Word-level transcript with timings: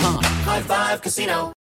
High 0.00 0.60
Five 0.62 1.02
Casino. 1.02 1.52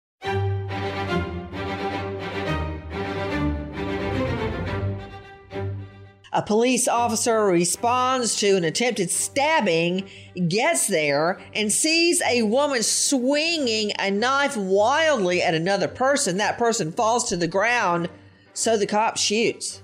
A 6.32 6.42
police 6.42 6.86
officer 6.86 7.46
responds 7.46 8.36
to 8.40 8.56
an 8.56 8.64
attempted 8.64 9.10
stabbing, 9.10 10.06
gets 10.48 10.86
there, 10.86 11.40
and 11.54 11.72
sees 11.72 12.20
a 12.28 12.42
woman 12.42 12.82
swinging 12.82 13.92
a 13.98 14.10
knife 14.10 14.54
wildly 14.54 15.42
at 15.42 15.54
another 15.54 15.88
person. 15.88 16.36
That 16.36 16.58
person 16.58 16.92
falls 16.92 17.30
to 17.30 17.36
the 17.36 17.48
ground, 17.48 18.10
so 18.52 18.76
the 18.76 18.86
cop 18.86 19.16
shoots. 19.16 19.82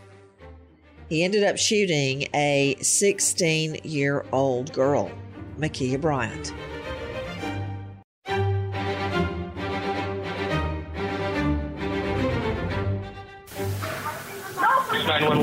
He 1.09 1.25
ended 1.25 1.43
up 1.43 1.57
shooting 1.57 2.29
a 2.35 2.77
16 2.83 3.81
year 3.85 4.27
old 4.31 4.75
girl, 4.75 5.11
Ma'Khia 5.59 5.99
Bryant. 5.99 6.53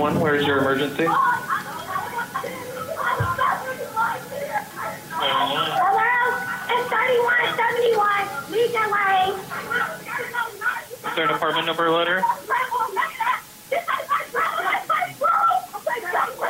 911, 0.10 0.22
where's 0.22 0.46
your 0.46 0.60
emergency? 0.60 1.04
It's 1.04 1.10
3171 6.90 8.52
Legion 8.52 8.90
Is 11.06 11.16
there 11.16 11.26
an 11.26 11.32
apartment 11.32 11.66
number 11.68 11.90
letter? 11.92 12.22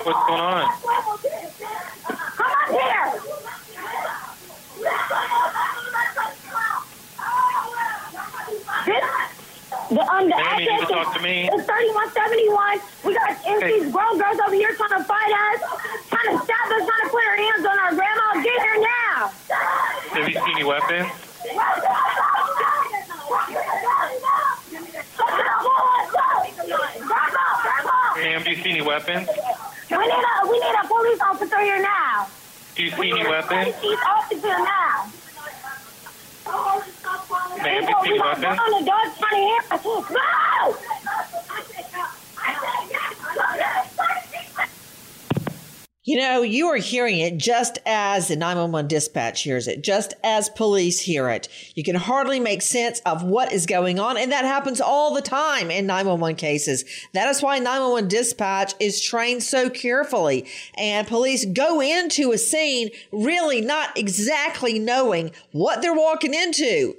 What's 0.04 0.28
going 0.28 0.40
on? 0.40 0.72
Come 2.38 2.52
up 2.56 2.70
here. 2.70 3.06
This, 8.86 9.04
the, 9.90 10.02
um, 10.02 10.30
the 10.30 10.36
Ma'am, 10.36 10.60
you 10.60 10.70
need 10.72 10.78
to 10.78 10.86
address 10.86 11.06
talk 11.06 11.16
to 11.18 11.22
me. 11.22 11.50
is 11.50 11.66
3171. 11.66 12.80
We 13.50 13.56
it's 13.56 13.84
these 13.84 13.92
grown 13.92 14.18
girls 14.20 14.38
over 14.46 14.54
here 14.54 14.74
trying 14.76 14.90
to 14.90 15.04
fight 15.04 15.34
us, 15.34 15.60
trying 16.08 16.38
to 16.38 16.44
stab 16.46 16.70
us, 16.70 16.86
trying 16.86 17.02
to 17.02 17.10
put 17.10 17.26
our 17.26 17.36
hands 17.36 17.66
on 17.66 17.80
our 17.80 17.96
grandma. 17.96 18.44
Get 18.44 18.62
here 18.62 18.78
now. 18.78 19.32
Have 20.14 20.30
you 20.30 20.36
seen 20.36 20.56
any 20.56 20.64
weapons? 20.64 21.10
Ma'am, 28.18 28.44
do 28.44 28.50
you 28.52 28.56
see 28.58 28.70
any 28.70 28.82
weapons? 28.82 29.28
We 29.90 29.98
need 29.98 30.14
a 30.14 30.48
we 30.48 30.60
need 30.60 30.76
a 30.84 30.88
police 30.88 31.20
officer 31.22 31.60
here 31.60 31.82
now. 31.82 32.28
Do 32.76 32.84
you 32.84 32.92
see 32.92 33.12
any 33.12 33.24
weapons? 33.28 33.76
Police 33.80 34.00
officer 34.08 34.48
now. 34.48 35.10
Ma'am, 37.64 37.86
do 37.86 37.90
you 37.90 37.98
see 38.04 38.10
any 38.10 38.20
weapons? 38.20 38.60
On 38.60 38.72
the 38.80 38.86
dog 38.86 39.18
trying 39.18 39.42
to 39.42 39.48
hear 39.48 39.62
us. 39.72 39.84
No! 40.12 40.78
You 46.10 46.18
know, 46.18 46.42
you 46.42 46.66
are 46.70 46.78
hearing 46.78 47.20
it 47.20 47.38
just 47.38 47.78
as 47.86 48.30
the 48.30 48.36
911 48.36 48.88
dispatch 48.88 49.44
hears 49.44 49.68
it, 49.68 49.84
just 49.84 50.16
as 50.24 50.50
police 50.50 51.02
hear 51.02 51.30
it. 51.30 51.48
You 51.76 51.84
can 51.84 51.94
hardly 51.94 52.40
make 52.40 52.64
sense 52.64 53.00
of 53.06 53.22
what 53.22 53.54
is 53.54 53.68
going 53.68 54.00
on, 54.00 54.18
and 54.18 54.32
that 54.32 54.44
happens 54.44 54.82
all 54.82 55.14
the 55.14 55.22
time 55.22 55.70
in 55.70 55.86
911 55.86 56.36
cases. 56.38 56.84
That 57.14 57.30
is 57.30 57.44
why 57.44 57.60
911 57.60 58.10
dispatch 58.10 58.74
is 58.80 59.00
trained 59.00 59.44
so 59.44 59.70
carefully, 59.70 60.48
and 60.76 61.08
police 61.08 61.46
go 61.46 61.80
into 61.80 62.32
a 62.32 62.40
scene 62.40 62.90
really 63.12 63.62
not 63.62 63.96
exactly 63.96 64.80
knowing 64.80 65.30
what 65.52 65.84
they're 65.84 65.94
walking 65.94 66.34
into 66.34 66.96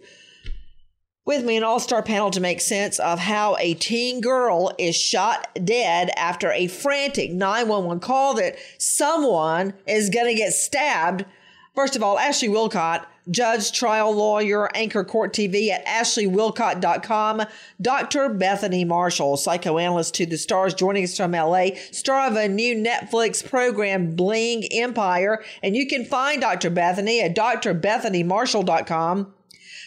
with 1.31 1.45
me 1.45 1.57
an 1.57 1.63
all-star 1.63 2.03
panel 2.03 2.29
to 2.29 2.41
make 2.41 2.61
sense 2.61 2.99
of 2.99 3.21
how 3.21 3.57
a 3.61 3.75
teen 3.75 4.21
girl 4.21 4.73
is 4.79 4.97
shot 4.97 5.49
dead 5.65 6.11
after 6.17 6.51
a 6.51 6.67
frantic 6.67 7.31
911 7.31 8.01
call 8.01 8.35
that 8.35 8.57
someone 8.79 9.73
is 9.87 10.11
going 10.11 10.27
to 10.27 10.35
get 10.35 10.53
stabbed. 10.53 11.25
First 11.73 11.95
of 11.95 12.03
all, 12.03 12.19
Ashley 12.19 12.49
Wilcott, 12.49 13.07
judge, 13.31 13.71
trial 13.71 14.13
lawyer, 14.13 14.75
anchor 14.75 15.05
court 15.05 15.33
TV 15.33 15.71
at 15.71 15.87
ashleywilcott.com. 15.87 17.43
Dr. 17.81 18.29
Bethany 18.31 18.85
Marshall, 18.85 19.37
psychoanalyst 19.37 20.13
to 20.17 20.27
the 20.27 20.37
stars, 20.37 20.75
joining 20.75 21.05
us 21.05 21.17
from 21.17 21.31
LA, 21.31 21.69
star 21.93 22.27
of 22.27 22.35
a 22.35 22.49
new 22.49 22.75
Netflix 22.75 23.49
program, 23.49 24.17
Bling 24.17 24.65
Empire. 24.73 25.45
And 25.63 25.77
you 25.77 25.87
can 25.87 26.05
find 26.05 26.41
Dr. 26.41 26.71
Bethany 26.71 27.21
at 27.21 27.37
drbethanymarshall.com. 27.37 29.35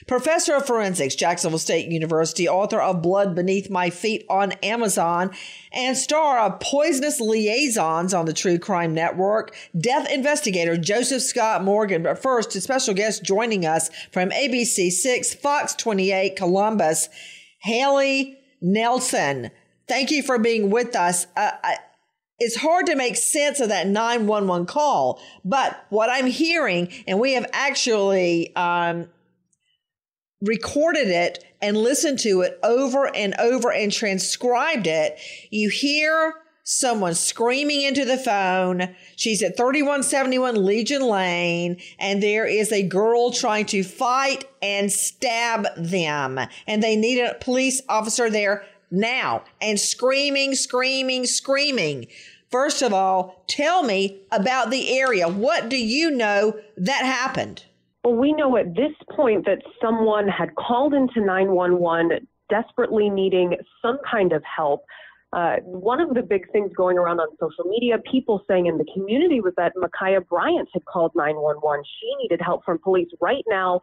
Professor 0.07 0.55
of 0.55 0.65
Forensics, 0.65 1.15
Jacksonville 1.15 1.59
State 1.59 1.89
University, 1.89 2.47
author 2.47 2.81
of 2.81 3.01
Blood 3.01 3.35
Beneath 3.35 3.69
My 3.69 3.89
Feet 3.89 4.25
on 4.29 4.51
Amazon, 4.63 5.31
and 5.71 5.97
star 5.97 6.39
of 6.39 6.59
Poisonous 6.59 7.19
Liaisons 7.19 8.13
on 8.13 8.25
the 8.25 8.33
True 8.33 8.59
Crime 8.59 8.93
Network, 8.93 9.55
death 9.77 10.11
investigator 10.11 10.77
Joseph 10.77 11.21
Scott 11.21 11.63
Morgan. 11.63 12.03
But 12.03 12.21
first, 12.21 12.55
a 12.55 12.61
special 12.61 12.93
guest 12.93 13.23
joining 13.23 13.65
us 13.65 13.89
from 14.11 14.29
ABC 14.29 14.91
6, 14.91 15.35
Fox 15.35 15.73
28, 15.75 16.35
Columbus, 16.35 17.09
Haley 17.59 18.37
Nelson. 18.61 19.51
Thank 19.87 20.11
you 20.11 20.23
for 20.23 20.37
being 20.37 20.69
with 20.69 20.95
us. 20.95 21.27
Uh, 21.35 21.51
I, 21.63 21.77
it's 22.39 22.55
hard 22.55 22.87
to 22.87 22.95
make 22.95 23.15
sense 23.15 23.59
of 23.59 23.69
that 23.69 23.87
911 23.87 24.65
call, 24.65 25.21
but 25.45 25.85
what 25.89 26.09
I'm 26.09 26.25
hearing, 26.25 26.89
and 27.07 27.19
we 27.19 27.33
have 27.33 27.45
actually 27.53 28.53
um, 28.55 29.07
recorded 30.43 31.07
it 31.07 31.43
and 31.61 31.77
listened 31.77 32.19
to 32.19 32.41
it 32.41 32.59
over 32.61 33.07
and 33.15 33.33
over 33.39 33.71
and 33.71 33.91
transcribed 33.91 34.85
it, 34.85 35.17
you 35.49 35.69
hear 35.69 36.35
someone 36.63 37.13
screaming 37.13 37.81
into 37.81 38.05
the 38.05 38.17
phone. 38.17 38.95
She's 39.15 39.41
at 39.41 39.57
3171 39.57 40.65
Legion 40.65 41.01
Lane, 41.01 41.77
and 41.99 42.21
there 42.21 42.45
is 42.45 42.71
a 42.71 42.83
girl 42.83 43.31
trying 43.31 43.65
to 43.67 43.83
fight 43.83 44.45
and 44.61 44.91
stab 44.91 45.67
them. 45.77 46.39
And 46.67 46.83
they 46.83 46.95
need 46.95 47.21
a 47.21 47.35
police 47.35 47.81
officer 47.89 48.29
there 48.29 48.65
now 48.91 49.43
and 49.61 49.79
screaming, 49.79 50.55
screaming, 50.55 51.25
screaming. 51.25 52.07
First 52.49 52.81
of 52.81 52.93
all, 52.93 53.43
tell 53.47 53.83
me 53.83 54.21
about 54.31 54.69
the 54.69 54.99
area. 54.99 55.27
What 55.27 55.69
do 55.69 55.77
you 55.77 56.11
know 56.11 56.59
that 56.77 57.05
happened? 57.05 57.63
Well, 58.03 58.15
we 58.15 58.33
know 58.33 58.57
at 58.57 58.75
this 58.75 58.91
point 59.15 59.45
that 59.45 59.59
someone 59.81 60.27
had 60.27 60.55
called 60.55 60.93
into 60.93 61.21
911 61.21 62.27
desperately 62.49 63.09
needing 63.09 63.55
some 63.81 63.97
kind 64.09 64.33
of 64.33 64.43
help. 64.43 64.83
Uh, 65.31 65.55
one 65.63 66.01
of 66.01 66.13
the 66.13 66.21
big 66.21 66.51
things 66.51 66.71
going 66.75 66.97
around 66.97 67.19
on 67.19 67.27
social 67.39 67.63
media, 67.65 67.97
people 68.11 68.41
saying 68.47 68.65
in 68.67 68.77
the 68.77 68.85
community, 68.93 69.39
was 69.39 69.53
that 69.55 69.71
Ma'Khia 69.77 70.27
Bryant 70.27 70.67
had 70.73 70.83
called 70.85 71.11
911. 71.15 71.83
She 71.99 72.15
needed 72.21 72.41
help 72.43 72.65
from 72.65 72.77
police. 72.77 73.07
Right 73.21 73.43
now, 73.47 73.79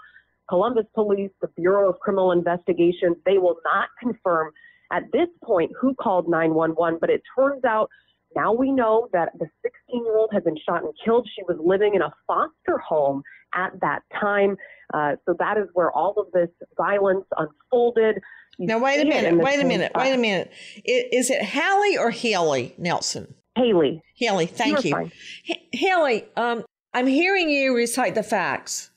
Columbus 0.51 0.85
Police, 0.95 1.31
the 1.41 1.49
Bureau 1.57 1.89
of 1.89 1.99
Criminal 2.01 2.33
Investigations, 2.33 3.17
they 3.25 3.39
will 3.39 3.57
not 3.65 3.89
confirm 3.99 4.53
at 4.93 5.05
this 5.13 5.29
point 5.43 5.71
who 5.81 5.95
called 5.95 6.29
911, 6.29 6.99
but 7.01 7.09
it 7.09 7.23
turns 7.37 7.65
out 7.65 7.89
now 8.37 8.53
we 8.53 8.71
know 8.71 9.09
that 9.13 9.31
the 9.39 9.47
16 9.63 10.05
year 10.05 10.17
old 10.17 10.31
had 10.33 10.45
been 10.45 10.59
shot 10.69 10.85
and 10.85 10.93
killed. 11.05 11.29
She 11.35 11.43
was 11.49 11.57
living 11.65 11.95
in 11.95 12.03
a 12.03 12.13
foster 12.27 12.79
home 12.79 13.23
at 13.55 13.73
that 13.81 14.02
time. 14.20 14.56
Uh, 14.93 15.17
so 15.26 15.35
that 15.38 15.56
is 15.58 15.67
where 15.75 15.91
all 15.91 16.14
of 16.17 16.26
this 16.32 16.49
violence 16.76 17.25
unfolded. 17.37 18.20
You 18.58 18.67
Now, 18.67 18.79
wait 18.79 19.00
a 19.00 19.05
minute, 19.05 19.37
wait 19.37 19.61
a 19.61 19.64
minute, 19.64 19.93
wait 19.94 20.12
a 20.12 20.19
minute. 20.19 20.50
Is 20.85 21.31
it 21.31 21.43
Hallie 21.43 21.97
or 21.97 22.11
Haley 22.11 22.75
Nelson? 22.76 23.35
Haley. 23.56 24.02
Haley, 24.17 24.47
thank 24.47 24.85
You 24.85 24.91
you. 24.91 25.11
H- 25.49 25.69
Haley, 25.73 26.25
um, 26.37 26.64
I'm 26.93 27.06
hearing 27.06 27.49
you 27.49 27.75
recite 27.75 28.14
the 28.14 28.23
facts, 28.23 28.91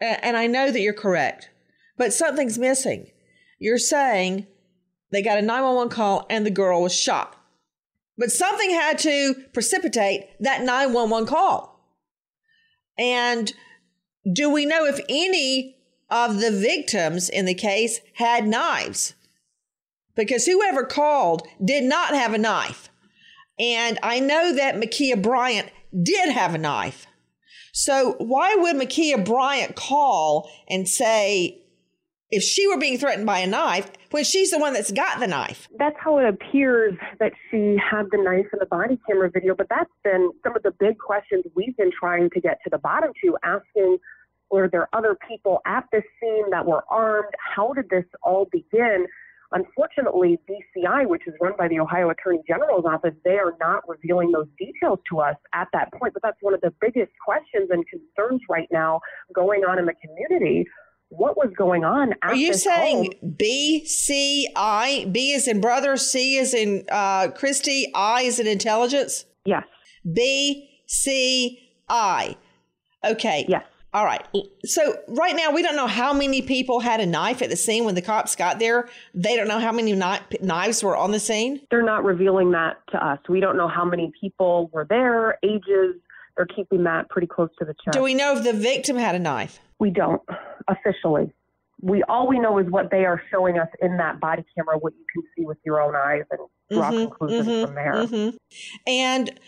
and 0.00 0.36
I 0.36 0.46
know 0.46 0.70
that 0.70 0.80
you're 0.80 0.92
correct, 0.92 1.50
but 1.96 2.12
something's 2.12 2.58
missing. 2.58 3.10
You're 3.58 3.78
saying 3.78 4.46
they 5.10 5.22
got 5.22 5.38
a 5.38 5.42
911 5.42 5.90
call 5.90 6.26
and 6.28 6.44
the 6.44 6.50
girl 6.50 6.82
was 6.82 6.94
shot, 6.94 7.36
but 8.18 8.30
something 8.30 8.70
had 8.70 8.98
to 8.98 9.34
precipitate 9.52 10.28
that 10.40 10.62
911 10.62 11.26
call. 11.26 11.80
And 12.98 13.52
do 14.30 14.50
we 14.50 14.66
know 14.66 14.84
if 14.84 15.00
any 15.08 15.76
of 16.10 16.40
the 16.40 16.50
victims 16.50 17.28
in 17.28 17.46
the 17.46 17.54
case 17.54 18.00
had 18.14 18.46
knives? 18.46 19.14
Because 20.14 20.46
whoever 20.46 20.84
called 20.84 21.46
did 21.62 21.84
not 21.84 22.14
have 22.14 22.32
a 22.32 22.38
knife. 22.38 22.88
And 23.58 23.98
I 24.02 24.20
know 24.20 24.54
that 24.54 24.76
Ma'Khia 24.76 25.20
Bryant 25.22 25.70
did 26.02 26.30
have 26.30 26.54
a 26.54 26.58
knife. 26.58 27.06
So 27.72 28.16
why 28.18 28.54
would 28.54 28.76
Ma'Khia 28.76 29.24
Bryant 29.24 29.76
call 29.76 30.50
and 30.68 30.88
say 30.88 31.62
if 32.30 32.42
she 32.42 32.66
were 32.66 32.78
being 32.78 32.98
threatened 32.98 33.26
by 33.26 33.38
a 33.38 33.46
knife 33.46 33.90
when 34.10 34.24
she's 34.24 34.50
the 34.50 34.58
one 34.58 34.72
that's 34.72 34.90
got 34.90 35.20
the 35.20 35.26
knife? 35.26 35.68
That's 35.78 35.96
how 35.98 36.18
it 36.18 36.26
appears 36.26 36.94
that 37.20 37.32
she 37.50 37.76
had 37.78 38.06
the 38.10 38.18
knife 38.18 38.46
in 38.52 38.58
the 38.58 38.66
body 38.66 38.98
camera 39.06 39.30
video, 39.30 39.54
but 39.54 39.68
that's 39.68 39.90
been 40.02 40.32
some 40.42 40.56
of 40.56 40.62
the 40.62 40.72
big 40.80 40.98
questions 40.98 41.44
we've 41.54 41.76
been 41.76 41.92
trying 41.98 42.30
to 42.30 42.40
get 42.40 42.58
to 42.64 42.70
the 42.70 42.78
bottom 42.78 43.12
to, 43.22 43.36
asking 43.44 43.98
were 44.50 44.68
there 44.68 44.88
other 44.92 45.16
people 45.28 45.60
at 45.66 45.84
this 45.92 46.04
scene 46.20 46.50
that 46.50 46.66
were 46.66 46.84
armed? 46.90 47.32
How 47.54 47.72
did 47.72 47.88
this 47.90 48.04
all 48.22 48.46
begin? 48.50 49.06
Unfortunately, 49.52 50.38
BCI, 50.50 51.06
which 51.06 51.22
is 51.26 51.34
run 51.40 51.52
by 51.56 51.68
the 51.68 51.78
Ohio 51.78 52.10
Attorney 52.10 52.40
General's 52.48 52.84
office, 52.84 53.14
they 53.24 53.38
are 53.38 53.54
not 53.60 53.88
revealing 53.88 54.32
those 54.32 54.48
details 54.58 54.98
to 55.10 55.20
us 55.20 55.36
at 55.54 55.68
that 55.72 55.92
point. 55.92 56.12
But 56.14 56.22
that's 56.22 56.38
one 56.40 56.52
of 56.52 56.60
the 56.60 56.72
biggest 56.80 57.12
questions 57.24 57.70
and 57.70 57.84
concerns 57.88 58.40
right 58.50 58.68
now 58.72 59.00
going 59.34 59.62
on 59.62 59.78
in 59.78 59.86
the 59.86 59.94
community. 60.04 60.66
What 61.10 61.36
was 61.36 61.52
going 61.56 61.84
on 61.84 62.14
Are 62.22 62.34
you 62.34 62.52
saying 62.54 63.12
home? 63.22 63.34
B 63.38 63.84
C 63.86 64.48
I? 64.56 65.06
B 65.12 65.30
is 65.30 65.46
in 65.46 65.60
brother, 65.60 65.96
C 65.96 66.36
is 66.36 66.52
in 66.52 66.84
uh, 66.90 67.28
Christy, 67.28 67.92
I 67.94 68.22
is 68.22 68.40
in 68.40 68.48
intelligence? 68.48 69.24
Yes. 69.44 69.62
B 70.12 70.68
C 70.88 71.70
I. 71.88 72.36
Okay. 73.04 73.46
Yes. 73.48 73.62
All 73.96 74.04
right. 74.04 74.26
So 74.66 74.94
right 75.08 75.34
now 75.34 75.52
we 75.52 75.62
don't 75.62 75.74
know 75.74 75.86
how 75.86 76.12
many 76.12 76.42
people 76.42 76.80
had 76.80 77.00
a 77.00 77.06
knife 77.06 77.40
at 77.40 77.48
the 77.48 77.56
scene 77.56 77.86
when 77.86 77.94
the 77.94 78.02
cops 78.02 78.36
got 78.36 78.58
there. 78.58 78.90
They 79.14 79.36
don't 79.36 79.48
know 79.48 79.58
how 79.58 79.72
many 79.72 79.94
kni- 79.94 80.42
knives 80.42 80.84
were 80.84 80.94
on 80.94 81.12
the 81.12 81.18
scene. 81.18 81.62
They're 81.70 81.82
not 81.82 82.04
revealing 82.04 82.50
that 82.50 82.76
to 82.90 83.02
us. 83.02 83.18
We 83.26 83.40
don't 83.40 83.56
know 83.56 83.68
how 83.68 83.86
many 83.86 84.12
people 84.20 84.68
were 84.70 84.84
there, 84.86 85.38
ages. 85.42 85.94
They're 86.36 86.44
keeping 86.44 86.84
that 86.84 87.08
pretty 87.08 87.26
close 87.26 87.48
to 87.58 87.64
the 87.64 87.72
chest. 87.82 87.96
Do 87.96 88.02
we 88.02 88.12
know 88.12 88.36
if 88.36 88.44
the 88.44 88.52
victim 88.52 88.98
had 88.98 89.14
a 89.14 89.18
knife? 89.18 89.60
We 89.78 89.88
don't 89.88 90.20
officially. 90.68 91.32
We 91.80 92.02
all 92.02 92.28
we 92.28 92.38
know 92.38 92.58
is 92.58 92.66
what 92.68 92.90
they 92.90 93.06
are 93.06 93.22
showing 93.30 93.58
us 93.58 93.68
in 93.80 93.96
that 93.96 94.20
body 94.20 94.44
camera, 94.54 94.76
what 94.76 94.92
you 94.92 95.06
can 95.10 95.22
see 95.34 95.46
with 95.46 95.56
your 95.64 95.80
own 95.80 95.94
eyes, 95.96 96.24
and 96.30 96.40
draw 96.70 96.90
Mhm, 96.90 97.08
conclusions 97.08 97.48
mhm, 97.48 97.64
from 97.64 97.74
there. 97.74 97.92
mhm. 97.94 98.36
And 98.86 99.40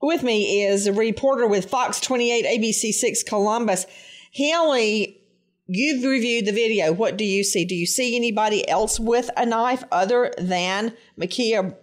with 0.00 0.22
me 0.22 0.62
is 0.62 0.86
a 0.86 0.92
reporter 0.92 1.46
with 1.46 1.68
Fox 1.70 2.00
28 2.00 2.44
ABC 2.44 2.92
6 2.92 3.22
Columbus. 3.24 3.86
Haley, 4.32 5.20
you've 5.66 6.04
reviewed 6.04 6.46
the 6.46 6.52
video. 6.52 6.92
What 6.92 7.16
do 7.16 7.24
you 7.24 7.42
see? 7.42 7.64
Do 7.64 7.74
you 7.74 7.86
see 7.86 8.16
anybody 8.16 8.68
else 8.68 9.00
with 9.00 9.30
a 9.36 9.46
knife 9.46 9.84
other 9.90 10.32
than 10.38 10.94
Ma'Khia 11.18 11.74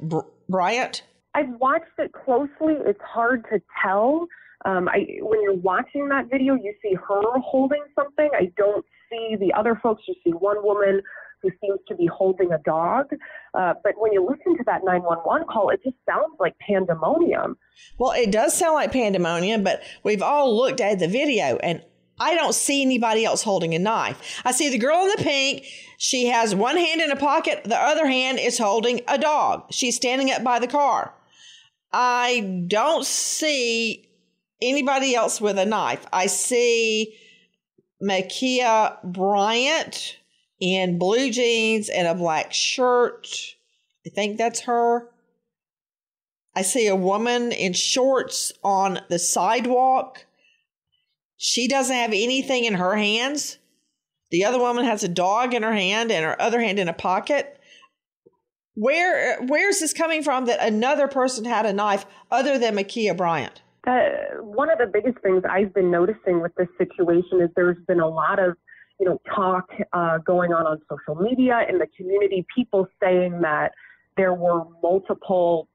Bryant? 0.50 1.04
I've 1.36 1.50
watched 1.60 1.86
it 1.98 2.12
closely. 2.14 2.76
It's 2.86 3.02
hard 3.02 3.46
to 3.52 3.62
tell. 3.84 4.28
Um, 4.66 4.88
I, 4.88 5.06
when 5.20 5.42
you're 5.42 5.56
watching 5.56 6.08
that 6.10 6.30
video, 6.30 6.54
you 6.54 6.74
see 6.82 6.94
her 6.94 7.40
holding 7.40 7.84
something. 7.96 8.30
I 8.34 8.52
don't 8.56 8.86
see 9.10 9.36
the 9.40 9.52
other 9.58 9.80
folks. 9.82 10.04
You 10.08 10.16
see 10.24 10.32
one 10.32 10.64
woman 10.64 11.02
who 11.44 11.50
seems 11.62 11.80
to 11.88 11.96
be 11.96 12.08
holding 12.08 12.52
a 12.52 12.58
dog. 12.60 13.08
Uh, 13.54 13.74
but 13.84 13.94
when 13.98 14.14
you 14.14 14.26
listen 14.26 14.58
to 14.58 14.64
that 14.66 14.82
911 14.84 15.48
call, 15.48 15.70
it 15.70 15.82
just 15.84 15.98
sounds 16.10 16.34
like 16.40 16.58
pandemonium. 16.60 17.58
Well, 18.00 18.12
it 18.12 18.32
does 18.32 18.58
sound 18.58 18.74
like 18.76 18.92
pandemonium, 18.92 19.64
but 19.64 19.84
we've 20.04 20.24
all 20.24 20.58
looked 20.58 20.82
at 20.82 21.00
the 21.00 21.08
video 21.08 21.58
and 21.58 21.84
I 22.20 22.36
don't 22.36 22.56
see 22.56 22.82
anybody 22.82 23.26
else 23.26 23.44
holding 23.44 23.76
a 23.76 23.80
knife. 23.80 24.42
I 24.46 24.52
see 24.52 24.70
the 24.70 24.78
girl 24.78 25.02
in 25.04 25.10
the 25.10 25.24
pink. 25.24 25.66
She 25.98 26.28
has 26.28 26.56
one 26.56 26.78
hand 26.78 27.02
in 27.02 27.12
a 27.12 27.16
pocket, 27.16 27.64
the 27.66 27.78
other 27.78 28.08
hand 28.08 28.40
is 28.40 28.58
holding 28.58 29.02
a 29.08 29.18
dog. 29.18 29.66
She's 29.72 29.96
standing 29.96 30.32
up 30.32 30.44
by 30.44 30.60
the 30.60 30.68
car. 30.68 31.14
I 31.92 32.66
don't 32.68 33.06
see 33.06 34.10
anybody 34.62 35.16
else 35.16 35.42
with 35.42 35.58
a 35.60 35.66
knife. 35.66 36.06
I 36.12 36.28
see 36.28 37.18
Ma'Khia 38.02 39.04
Bryant 39.04 40.18
in 40.64 40.98
blue 40.98 41.30
jeans 41.30 41.90
and 41.90 42.08
a 42.08 42.16
black 42.16 42.54
shirt. 42.54 43.28
I 44.08 44.10
think 44.10 44.38
that's 44.38 44.62
her. 44.62 45.10
I 46.56 46.62
see 46.62 46.88
a 46.88 46.96
woman 46.96 47.52
in 47.52 47.74
shorts 47.74 48.54
on 48.64 49.02
the 49.10 49.20
sidewalk. 49.20 50.26
She 51.36 51.68
doesn't 51.68 51.96
have 51.96 52.12
anything 52.12 52.64
in 52.64 52.76
her 52.76 52.96
hands. 52.96 53.58
The 54.32 54.46
other 54.46 54.60
woman 54.60 54.86
has 54.86 55.04
a 55.04 55.10
dog 55.10 55.54
in 55.54 55.64
her 55.64 55.74
hand 55.74 56.12
and 56.12 56.24
her 56.24 56.42
other 56.42 56.62
hand 56.62 56.80
in 56.80 56.88
a 56.88 56.94
pocket. 56.94 57.60
Where 58.76 59.42
where 59.44 59.70
is 59.70 59.82
this 59.82 59.94
coming 59.94 60.24
from 60.24 60.46
that 60.46 60.66
another 60.66 61.08
person 61.08 61.44
had 61.44 61.66
a 61.66 61.74
knife 61.74 62.06
other 62.32 62.58
than 62.58 62.76
Ma'Khia 62.76 63.18
Bryant? 63.18 63.62
That, 63.84 64.42
one 64.42 64.70
of 64.70 64.78
the 64.78 64.88
biggest 64.88 65.20
things 65.20 65.44
I've 65.48 65.74
been 65.74 65.92
noticing 65.92 66.42
with 66.42 66.56
this 66.56 66.70
situation 66.78 67.42
is 67.42 67.50
there's 67.56 67.78
been 67.86 68.00
a 68.00 68.08
lot 68.08 68.40
of, 68.40 68.56
you 69.00 69.06
know, 69.08 69.20
talk 69.36 69.70
uh, 69.94 70.18
going 70.20 70.54
on 70.54 70.66
on 70.66 70.80
social 70.90 71.22
media 71.22 71.62
in 71.70 71.78
the 71.78 71.88
community, 71.98 72.46
people 72.56 72.88
saying 73.02 73.42
that 73.42 73.72
there 74.18 74.34
were 74.34 74.64
multiple 74.82 75.68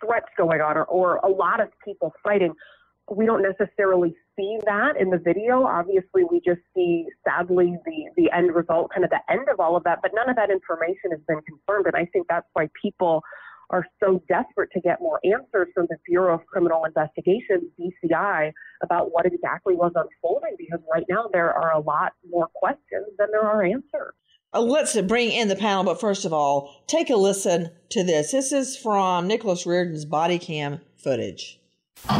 threats 0.00 0.26
going 0.36 0.60
on 0.60 0.76
or, 0.76 0.84
or 0.84 1.16
a 1.16 1.28
lot 1.28 1.60
of 1.60 1.68
people 1.84 2.12
fighting. 2.22 2.52
We 3.10 3.24
don't 3.24 3.42
necessarily 3.42 4.16
see 4.34 4.58
that 4.64 4.96
in 4.98 5.10
the 5.10 5.18
video. 5.18 5.64
Obviously, 5.64 6.24
we 6.24 6.40
just 6.44 6.60
see, 6.74 7.06
sadly, 7.24 7.76
the, 7.84 8.10
the 8.16 8.30
end 8.36 8.54
result, 8.54 8.90
kind 8.92 9.04
of 9.04 9.10
the 9.10 9.20
end 9.30 9.48
of 9.48 9.60
all 9.60 9.76
of 9.76 9.84
that, 9.84 10.00
but 10.02 10.10
none 10.14 10.28
of 10.28 10.36
that 10.36 10.50
information 10.50 11.12
has 11.12 11.20
been 11.28 11.40
confirmed. 11.42 11.86
And 11.86 11.94
I 11.94 12.06
think 12.06 12.26
that's 12.28 12.48
why 12.54 12.68
people 12.80 13.22
are 13.70 13.86
so 14.02 14.22
desperate 14.28 14.70
to 14.72 14.80
get 14.80 15.00
more 15.00 15.20
answers 15.24 15.68
from 15.74 15.86
the 15.88 15.96
Bureau 16.06 16.34
of 16.34 16.46
Criminal 16.46 16.84
Investigation, 16.84 17.70
BCI, 17.78 18.52
about 18.82 19.12
what 19.12 19.26
exactly 19.26 19.74
was 19.74 19.92
unfolding 19.94 20.56
because 20.58 20.80
right 20.92 21.04
now 21.08 21.28
there 21.32 21.52
are 21.52 21.72
a 21.72 21.80
lot 21.80 22.12
more 22.30 22.48
questions 22.54 23.06
than 23.18 23.28
there 23.32 23.42
are 23.42 23.62
answers. 23.64 24.14
Uh, 24.54 24.60
let's 24.60 25.00
bring 25.02 25.30
in 25.30 25.48
the 25.48 25.56
panel, 25.56 25.84
but 25.84 26.00
first 26.00 26.24
of 26.24 26.32
all, 26.32 26.84
take 26.86 27.10
a 27.10 27.16
listen 27.16 27.70
to 27.90 28.04
this. 28.04 28.32
This 28.32 28.52
is 28.52 28.76
from 28.76 29.26
Nicholas 29.26 29.66
Reardon's 29.66 30.04
body 30.04 30.38
cam 30.38 30.80
footage. 30.96 31.60
Hey. 32.08 32.14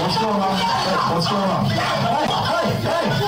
What's 0.00 0.18
going 0.18 0.40
on? 0.40 0.56
Hey, 0.56 1.14
what's 1.14 1.28
going 1.28 1.42
on? 1.42 1.64
Hey, 1.70 1.78
hey, 2.04 2.74
hey, 2.82 3.10
hey, 3.18 3.27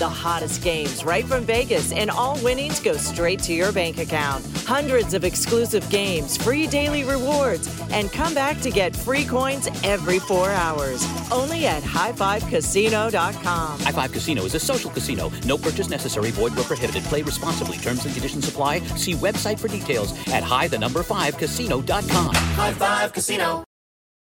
the 0.00 0.08
hottest 0.08 0.62
games 0.62 1.04
right 1.04 1.26
from 1.26 1.44
Vegas, 1.44 1.92
and 1.92 2.10
all 2.10 2.42
winnings 2.42 2.80
go 2.80 2.94
straight 2.94 3.38
to 3.40 3.52
your 3.52 3.70
bank 3.70 3.98
account. 3.98 4.42
Hundreds 4.64 5.12
of 5.12 5.24
exclusive 5.24 5.86
games, 5.90 6.38
free 6.38 6.66
daily 6.66 7.04
rewards, 7.04 7.68
and 7.90 8.10
come 8.10 8.32
back 8.32 8.62
to 8.62 8.70
get 8.70 8.96
free 8.96 9.26
coins 9.26 9.68
every 9.84 10.18
four 10.18 10.48
hours. 10.52 11.06
Only 11.30 11.66
at 11.66 11.82
highfivecasino.com. 11.82 13.80
High 13.80 13.92
Five 13.92 14.12
Casino 14.12 14.42
is 14.46 14.54
a 14.54 14.58
social 14.58 14.90
casino. 14.90 15.30
No 15.44 15.58
purchase 15.58 15.90
necessary. 15.90 16.30
Void 16.30 16.54
where 16.54 16.64
prohibited. 16.64 17.02
Play 17.04 17.20
responsibly. 17.20 17.76
Terms 17.76 18.02
and 18.06 18.14
conditions 18.14 18.48
apply. 18.48 18.78
See 18.96 19.12
website 19.12 19.58
for 19.58 19.68
details 19.68 20.14
at 20.28 20.42
high 20.42 20.66
the 20.66 20.78
number 20.78 21.02
five 21.02 21.36
casino.com. 21.36 22.34
High 22.34 22.72
Five 22.72 23.12
Casino. 23.12 23.64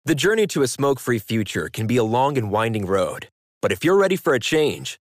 The 0.04 0.14
journey 0.14 0.46
to 0.46 0.62
a 0.62 0.68
smoke 0.68 1.00
free 1.00 1.18
future 1.18 1.68
can 1.68 1.88
be 1.88 1.96
a 1.96 2.04
long 2.04 2.38
and 2.38 2.52
winding 2.52 2.87
road. 2.87 3.30
But 3.61 3.73
if 3.73 3.82
you're 3.82 3.96
ready 3.96 4.14
for 4.14 4.32
a 4.32 4.38
change, 4.38 5.00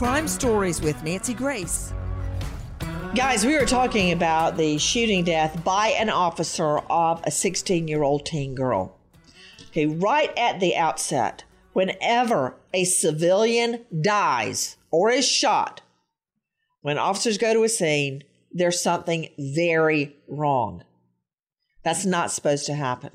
Crime 0.00 0.28
Stories 0.28 0.80
with 0.80 1.04
Nancy 1.04 1.34
Grace. 1.34 1.92
Guys, 3.14 3.44
we 3.44 3.58
were 3.58 3.66
talking 3.66 4.12
about 4.12 4.56
the 4.56 4.78
shooting 4.78 5.24
death 5.24 5.62
by 5.62 5.88
an 5.88 6.08
officer 6.08 6.78
of 6.88 7.20
a 7.24 7.30
16 7.30 7.86
year 7.86 8.02
old 8.02 8.24
teen 8.24 8.54
girl. 8.54 8.96
Okay, 9.68 9.84
right 9.84 10.32
at 10.38 10.58
the 10.58 10.74
outset, 10.74 11.44
whenever 11.74 12.56
a 12.72 12.84
civilian 12.84 13.84
dies 14.00 14.78
or 14.90 15.10
is 15.10 15.28
shot, 15.28 15.82
when 16.80 16.96
officers 16.96 17.36
go 17.36 17.52
to 17.52 17.64
a 17.64 17.68
scene, 17.68 18.24
there's 18.50 18.80
something 18.80 19.28
very 19.38 20.16
wrong. 20.26 20.82
That's 21.84 22.06
not 22.06 22.30
supposed 22.30 22.64
to 22.64 22.74
happen. 22.74 23.10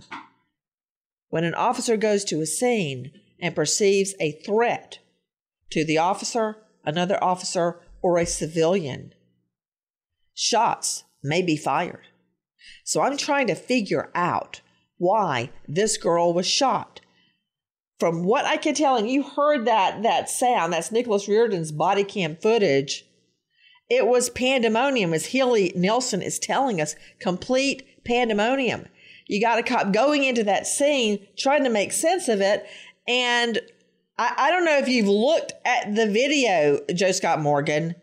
When 1.29 1.45
an 1.45 1.55
officer 1.55 1.97
goes 1.97 2.23
to 2.25 2.41
a 2.41 2.45
scene 2.45 3.11
and 3.39 3.55
perceives 3.55 4.13
a 4.19 4.33
threat 4.33 4.99
to 5.71 5.83
the 5.83 5.97
officer, 5.97 6.57
another 6.85 7.21
officer, 7.23 7.81
or 8.01 8.17
a 8.17 8.25
civilian, 8.25 9.13
shots 10.33 11.03
may 11.23 11.41
be 11.41 11.57
fired. 11.57 12.07
So 12.83 13.01
I'm 13.01 13.17
trying 13.17 13.47
to 13.47 13.55
figure 13.55 14.11
out 14.13 14.61
why 14.97 15.49
this 15.67 15.97
girl 15.97 16.33
was 16.33 16.47
shot. 16.47 17.01
From 17.99 18.23
what 18.23 18.45
I 18.45 18.57
can 18.57 18.75
tell, 18.75 18.97
and 18.97 19.09
you 19.09 19.23
heard 19.23 19.65
that 19.65 20.03
that 20.03 20.29
sound, 20.29 20.73
that's 20.73 20.91
Nicholas 20.91 21.27
Reardon's 21.27 21.71
body 21.71 22.03
cam 22.03 22.35
footage. 22.35 23.05
It 23.89 24.07
was 24.07 24.29
pandemonium, 24.29 25.13
as 25.13 25.27
Haley 25.27 25.71
Nelson 25.75 26.21
is 26.21 26.39
telling 26.39 26.81
us, 26.81 26.95
complete 27.19 28.03
pandemonium. 28.03 28.87
You 29.27 29.41
got 29.41 29.59
a 29.59 29.63
cop 29.63 29.91
going 29.93 30.23
into 30.23 30.43
that 30.43 30.67
scene, 30.67 31.25
trying 31.37 31.63
to 31.63 31.69
make 31.69 31.91
sense 31.91 32.27
of 32.27 32.41
it. 32.41 32.65
And 33.07 33.59
I, 34.17 34.33
I 34.37 34.51
don't 34.51 34.65
know 34.65 34.77
if 34.77 34.87
you've 34.87 35.07
looked 35.07 35.53
at 35.65 35.95
the 35.95 36.07
video, 36.07 36.79
Joe 36.93 37.11
Scott 37.11 37.41
Morgan. 37.41 37.95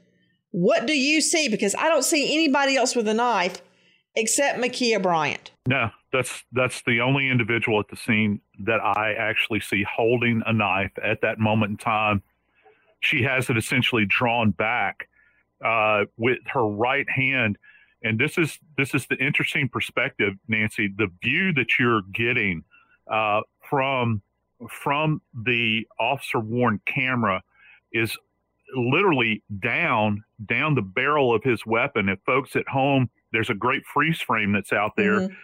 What 0.51 0.87
do 0.87 0.93
you 0.93 1.21
see? 1.21 1.49
Because 1.49 1.75
I 1.75 1.89
don't 1.89 2.05
see 2.05 2.35
anybody 2.35 2.77
else 2.77 2.95
with 2.95 3.09
a 3.09 3.15
knife 3.15 3.63
except 4.15 4.59
Ma'Khia 4.59 5.03
Bryant. 5.03 5.53
No, 5.67 5.91
that's 6.13 6.45
that's 6.53 6.83
the 6.83 7.01
only 7.01 7.31
individual 7.31 7.81
at 7.81 7.89
the 7.89 7.97
scene 7.97 8.41
that 8.65 8.81
I 8.81 9.15
actually 9.15 9.61
see 9.61 9.85
holding 9.85 10.43
a 10.45 10.53
knife 10.53 10.93
at 11.03 11.23
that 11.23 11.39
moment 11.39 11.71
in 11.71 11.77
time. 11.79 12.23
She 13.01 13.23
has 13.23 13.49
it 13.49 13.57
essentially 13.57 14.05
drawn 14.07 14.51
back 14.51 15.09
uh, 15.65 16.05
with 16.19 16.39
her 16.53 16.67
right 16.67 17.09
hand, 17.09 17.57
and 18.03 18.19
this 18.19 18.37
is 18.37 18.59
this 18.77 18.95
is 18.95 19.07
the 19.07 19.17
interesting 19.17 19.69
perspective, 19.69 20.35
Nancy. 20.49 20.89
The 20.95 21.09
view 21.23 21.55
that 21.55 21.79
you're 21.79 22.03
getting 22.13 22.65
uh, 23.11 23.41
from 23.69 24.23
from 24.71 25.21
the 25.45 25.87
officer 25.99 26.41
worn 26.41 26.81
camera 26.87 27.43
is 27.93 28.17
literally 28.75 29.43
down 29.61 30.23
down 30.47 30.75
the 30.75 30.83
barrel 30.83 31.35
of 31.35 31.43
his 31.43 31.65
weapon. 31.67 32.09
If 32.09 32.19
folks 32.25 32.57
at 32.57 32.67
home, 32.69 33.11
there's 33.33 33.51
a 33.51 33.55
great 33.55 33.83
freeze 33.93 34.21
frame 34.21 34.53
that's 34.53 34.73
out 34.73 34.93
there 34.97 35.21
Mm-hmm. 35.21 35.35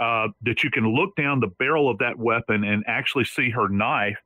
uh, 0.00 0.28
that 0.42 0.64
you 0.64 0.70
can 0.70 0.86
look 0.94 1.14
down 1.16 1.40
the 1.40 1.46
barrel 1.46 1.88
of 1.90 1.98
that 1.98 2.18
weapon 2.18 2.64
and 2.64 2.84
actually 2.86 3.24
see 3.24 3.50
her 3.50 3.68
knife. 3.68 4.18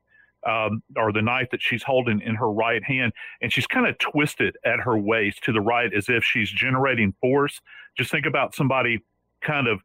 Um, 0.47 0.85
or 0.97 1.13
the 1.13 1.21
knife 1.21 1.49
that 1.51 1.61
she's 1.61 1.83
holding 1.83 2.21
in 2.21 2.37
her 2.37 2.51
right 2.51 2.83
hand, 2.85 3.13
and 3.43 3.53
she's 3.53 3.67
kind 3.67 3.89
of 3.89 3.99
twisted 3.99 4.57
at 4.65 4.79
her 4.79 4.97
waist 4.97 5.43
to 5.43 5.53
the 5.53 5.61
right 5.61 5.93
as 5.93 6.09
if 6.09 6.23
she's 6.23 6.49
generating 6.49 7.13
force. 7.21 7.61
Just 7.99 8.13
think 8.13 8.25
about 8.25 8.55
somebody 8.55 9.05
kind 9.43 9.67
of 9.67 9.81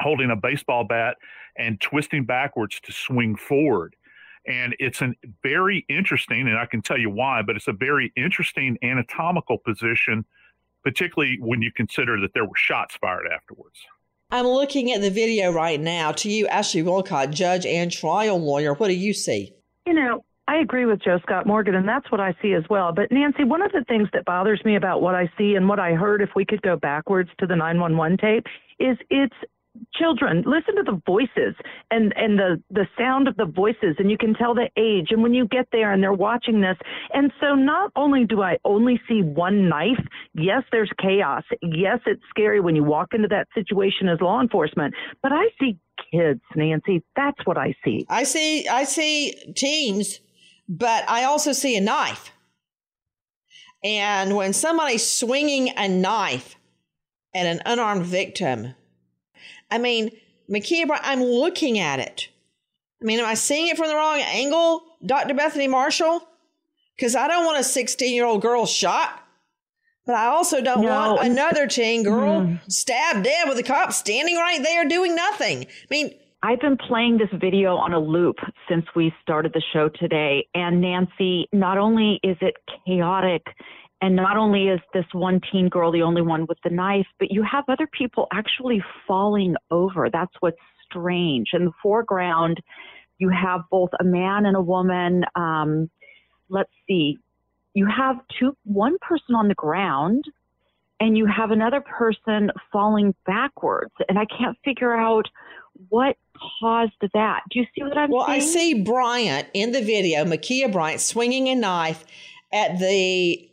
holding 0.00 0.32
a 0.32 0.36
baseball 0.36 0.84
bat 0.84 1.16
and 1.58 1.80
twisting 1.80 2.24
backwards 2.24 2.80
to 2.80 2.92
swing 2.92 3.36
forward. 3.36 3.94
And 4.46 4.76
it's 4.78 5.02
a 5.02 5.12
very 5.42 5.84
interesting, 5.88 6.42
and 6.42 6.56
I 6.56 6.66
can 6.66 6.80
tell 6.80 6.98
you 6.98 7.10
why, 7.10 7.42
but 7.42 7.56
it's 7.56 7.68
a 7.68 7.72
very 7.72 8.12
interesting 8.16 8.78
anatomical 8.82 9.58
position, 9.58 10.24
particularly 10.84 11.38
when 11.40 11.62
you 11.62 11.72
consider 11.72 12.20
that 12.20 12.32
there 12.34 12.44
were 12.44 12.56
shots 12.56 12.96
fired 12.96 13.26
afterwards. 13.34 13.78
I'm 14.30 14.46
looking 14.46 14.92
at 14.92 15.00
the 15.00 15.10
video 15.10 15.52
right 15.52 15.80
now. 15.80 16.12
To 16.12 16.30
you, 16.30 16.46
Ashley 16.48 16.82
Wilcott, 16.82 17.30
judge 17.30 17.66
and 17.66 17.90
trial 17.90 18.38
lawyer, 18.38 18.74
what 18.74 18.88
do 18.88 18.94
you 18.94 19.12
see? 19.12 19.52
You 19.86 19.94
know, 19.94 20.24
I 20.48 20.58
agree 20.58 20.84
with 20.84 21.02
Joe 21.02 21.18
Scott 21.22 21.46
Morgan, 21.46 21.74
and 21.74 21.88
that's 21.88 22.10
what 22.12 22.20
I 22.20 22.34
see 22.40 22.52
as 22.52 22.62
well. 22.70 22.92
But 22.92 23.10
Nancy, 23.10 23.42
one 23.42 23.62
of 23.62 23.72
the 23.72 23.84
things 23.88 24.08
that 24.12 24.24
bothers 24.24 24.60
me 24.64 24.76
about 24.76 25.02
what 25.02 25.16
I 25.16 25.30
see 25.36 25.56
and 25.56 25.68
what 25.68 25.80
I 25.80 25.94
heard, 25.94 26.22
if 26.22 26.30
we 26.36 26.44
could 26.44 26.62
go 26.62 26.76
backwards 26.76 27.30
to 27.38 27.46
the 27.46 27.56
911 27.56 28.18
tape, 28.18 28.46
is 28.78 28.96
it's 29.10 29.34
children 29.94 30.44
listen 30.46 30.76
to 30.76 30.82
the 30.82 31.00
voices 31.06 31.54
and 31.90 32.12
and 32.16 32.38
the 32.38 32.62
the 32.70 32.86
sound 32.98 33.28
of 33.28 33.36
the 33.36 33.44
voices 33.44 33.96
and 33.98 34.10
you 34.10 34.18
can 34.18 34.34
tell 34.34 34.54
the 34.54 34.68
age. 34.76 35.08
And 35.10 35.22
when 35.22 35.34
you 35.34 35.46
get 35.46 35.68
there 35.72 35.92
and 35.92 36.02
they're 36.02 36.12
watching 36.12 36.60
this 36.60 36.76
and 37.12 37.32
so 37.40 37.54
not 37.54 37.92
only 37.96 38.24
do 38.24 38.42
i 38.42 38.58
only 38.64 39.00
see 39.08 39.22
one 39.22 39.68
knife 39.68 40.04
yes 40.34 40.62
there's 40.72 40.90
chaos. 41.00 41.42
Yes 41.62 41.98
it's 42.06 42.22
scary 42.30 42.60
when 42.60 42.76
you 42.76 42.84
walk 42.84 43.14
into 43.14 43.28
that 43.28 43.48
situation 43.54 44.08
as 44.08 44.20
law 44.20 44.40
enforcement 44.40 44.94
but 45.22 45.32
i 45.32 45.46
see 45.60 45.78
kids 46.12 46.40
nancy. 46.54 47.02
That's 47.14 47.38
what 47.44 47.58
i 47.58 47.74
see. 47.84 48.06
I 48.08 48.24
see 48.24 48.68
I 48.68 48.84
see 48.84 49.34
teens, 49.54 50.20
but 50.68 51.08
I 51.08 51.24
also 51.24 51.52
see 51.52 51.76
a 51.76 51.80
knife. 51.80 52.32
And 53.84 54.36
when 54.36 54.52
somebody's 54.52 55.08
swinging 55.08 55.72
a 55.76 55.88
knife 55.88 56.56
at 57.34 57.46
an 57.46 57.60
unarmed 57.66 58.06
victim, 58.06 58.74
I 59.70 59.78
mean, 59.78 60.10
Ma'Khia, 60.50 60.86
Bry- 60.86 61.00
I'm 61.02 61.22
looking 61.22 61.78
at 61.78 61.98
it. 61.98 62.28
I 63.00 63.04
mean, 63.04 63.18
am 63.20 63.26
I 63.26 63.34
seeing 63.34 63.68
it 63.68 63.76
from 63.76 63.88
the 63.88 63.94
wrong 63.94 64.20
angle, 64.20 64.82
Dr. 65.04 65.34
Bethany 65.34 65.68
Marshall? 65.68 66.26
Because 66.96 67.14
I 67.14 67.28
don't 67.28 67.44
want 67.44 67.58
a 67.58 67.64
16 67.64 68.14
year 68.14 68.24
old 68.24 68.40
girl 68.40 68.64
shot, 68.64 69.22
but 70.06 70.14
I 70.14 70.26
also 70.26 70.62
don't 70.62 70.82
No, 70.82 70.88
want 70.88 71.26
another 71.26 71.66
teen 71.66 72.02
girl 72.02 72.42
mm-hmm. 72.42 72.68
stabbed 72.68 73.24
dead 73.24 73.48
with 73.48 73.58
a 73.58 73.62
cop 73.62 73.92
standing 73.92 74.36
right 74.36 74.62
there 74.62 74.86
doing 74.86 75.14
nothing. 75.14 75.64
I 75.64 75.86
mean, 75.90 76.14
I've 76.42 76.60
been 76.60 76.76
playing 76.76 77.18
this 77.18 77.28
video 77.40 77.76
on 77.76 77.92
a 77.92 77.98
loop 77.98 78.36
since 78.68 78.86
we 78.94 79.12
started 79.22 79.52
the 79.52 79.62
show 79.72 79.88
today. 79.88 80.46
And 80.54 80.80
Nancy, 80.80 81.48
not 81.52 81.76
only 81.76 82.20
is 82.22 82.36
it 82.40 82.54
chaotic, 82.86 83.44
and 84.02 84.14
not 84.14 84.36
only 84.36 84.68
is 84.68 84.80
this 84.92 85.06
one 85.12 85.40
teen 85.50 85.68
girl 85.68 85.90
the 85.90 86.02
only 86.02 86.22
one 86.22 86.46
with 86.46 86.58
the 86.62 86.70
knife, 86.70 87.06
but 87.18 87.30
you 87.30 87.42
have 87.42 87.64
other 87.68 87.88
people 87.98 88.26
actually 88.32 88.82
falling 89.06 89.54
over. 89.70 90.08
That's 90.12 90.32
what's 90.40 90.58
strange. 90.84 91.48
In 91.52 91.64
the 91.64 91.72
foreground, 91.82 92.60
You 93.18 93.30
have 93.30 93.62
both 93.70 93.90
a 93.98 94.04
man 94.04 94.46
and 94.46 94.56
a 94.56 94.60
woman. 94.60 95.24
Um, 95.34 95.90
let's 96.48 96.70
see. 96.86 97.18
You 97.74 97.86
have 97.86 98.16
two, 98.38 98.56
one 98.64 98.96
person 99.00 99.34
on 99.34 99.48
the 99.48 99.54
ground, 99.54 100.24
and 101.00 101.16
you 101.16 101.26
have 101.26 101.50
another 101.50 101.80
person 101.80 102.50
falling 102.72 103.14
backwards. 103.26 103.92
And 104.08 104.18
I 104.18 104.26
can't 104.26 104.56
figure 104.64 104.94
out 104.96 105.26
what 105.88 106.16
caused 106.60 106.92
that. 107.12 107.40
Do 107.50 107.58
you 107.60 107.66
see 107.74 107.82
what 107.82 107.96
I'm 107.96 108.10
well, 108.10 108.26
saying? 108.26 108.42
I 108.42 108.44
see 108.44 108.82
Bryant 108.82 109.48
in 109.54 109.72
the 109.72 109.82
video, 109.82 110.24
Ma'Khia 110.24 110.72
Bryant, 110.72 111.00
swinging 111.00 111.48
a 111.48 111.54
knife 111.54 112.04
at 112.52 112.78
the 112.78 113.50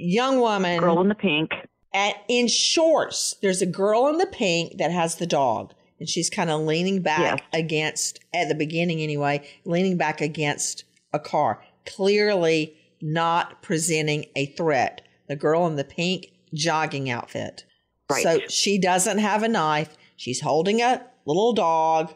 young 0.00 0.40
woman. 0.40 0.80
Girl 0.80 1.00
in 1.00 1.08
the 1.08 1.14
pink. 1.14 1.52
At, 1.92 2.16
in 2.28 2.48
shorts. 2.48 3.36
There's 3.42 3.62
a 3.62 3.66
girl 3.66 4.08
in 4.08 4.18
the 4.18 4.26
pink 4.26 4.78
that 4.78 4.92
has 4.92 5.16
the 5.16 5.26
dog. 5.26 5.74
And 5.98 6.08
she's 6.08 6.30
kind 6.30 6.50
of 6.50 6.60
leaning 6.62 7.02
back 7.02 7.42
against, 7.52 8.20
at 8.34 8.48
the 8.48 8.54
beginning 8.54 9.00
anyway, 9.00 9.46
leaning 9.64 9.98
back 9.98 10.20
against 10.20 10.84
a 11.12 11.18
car. 11.18 11.62
Clearly 11.86 12.74
not 13.02 13.62
presenting 13.62 14.26
a 14.34 14.46
threat. 14.46 15.02
The 15.28 15.36
girl 15.36 15.66
in 15.66 15.76
the 15.76 15.84
pink 15.84 16.28
jogging 16.54 17.10
outfit. 17.10 17.64
Right. 18.10 18.22
So 18.22 18.40
she 18.48 18.78
doesn't 18.78 19.18
have 19.18 19.42
a 19.42 19.48
knife. 19.48 19.96
She's 20.16 20.40
holding 20.40 20.80
a 20.80 21.04
little 21.26 21.52
dog 21.52 22.14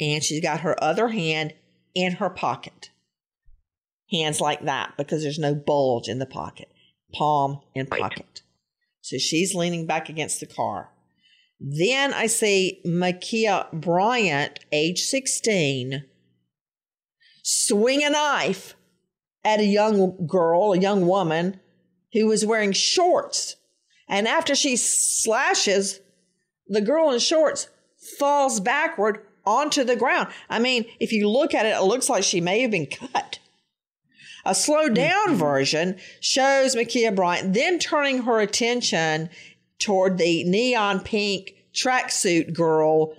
and 0.00 0.24
she's 0.24 0.42
got 0.42 0.60
her 0.60 0.82
other 0.82 1.08
hand 1.08 1.52
in 1.94 2.12
her 2.12 2.30
pocket. 2.30 2.90
Hands 4.10 4.40
like 4.40 4.64
that 4.64 4.94
because 4.96 5.22
there's 5.22 5.38
no 5.38 5.54
bulge 5.54 6.08
in 6.08 6.18
the 6.18 6.26
pocket. 6.26 6.69
Palm 7.12 7.60
in 7.74 7.86
pocket. 7.86 8.42
So 9.00 9.18
she's 9.18 9.54
leaning 9.54 9.86
back 9.86 10.08
against 10.08 10.40
the 10.40 10.46
car. 10.46 10.90
Then 11.58 12.14
I 12.14 12.26
see 12.26 12.80
Ma'Khia 12.86 13.70
Bryant, 13.72 14.60
age 14.72 15.02
16, 15.02 16.04
swing 17.42 18.04
a 18.04 18.10
knife 18.10 18.74
at 19.44 19.60
a 19.60 19.64
young 19.64 20.26
girl, 20.26 20.72
a 20.72 20.78
young 20.78 21.06
woman 21.06 21.60
who 22.12 22.26
was 22.26 22.46
wearing 22.46 22.72
shorts. 22.72 23.56
And 24.08 24.26
after 24.26 24.54
she 24.54 24.76
slashes, 24.76 26.00
the 26.66 26.80
girl 26.80 27.10
in 27.10 27.18
shorts 27.18 27.68
falls 28.18 28.60
backward 28.60 29.20
onto 29.44 29.84
the 29.84 29.96
ground. 29.96 30.28
I 30.48 30.58
mean, 30.60 30.86
if 30.98 31.12
you 31.12 31.28
look 31.28 31.54
at 31.54 31.66
it, 31.66 31.76
it 31.76 31.82
looks 31.82 32.08
like 32.08 32.22
she 32.22 32.40
may 32.40 32.60
have 32.60 32.70
been 32.70 32.86
cut. 32.86 33.39
A 34.44 34.54
slowed 34.54 34.94
mm-hmm. 34.94 35.28
down 35.28 35.36
version 35.36 35.98
shows 36.20 36.74
Ma'Khia 36.74 37.14
Bryant 37.14 37.54
then 37.54 37.78
turning 37.78 38.22
her 38.22 38.40
attention 38.40 39.30
toward 39.78 40.18
the 40.18 40.44
neon 40.44 41.00
pink 41.00 41.54
tracksuit 41.74 42.52
girl 42.52 43.14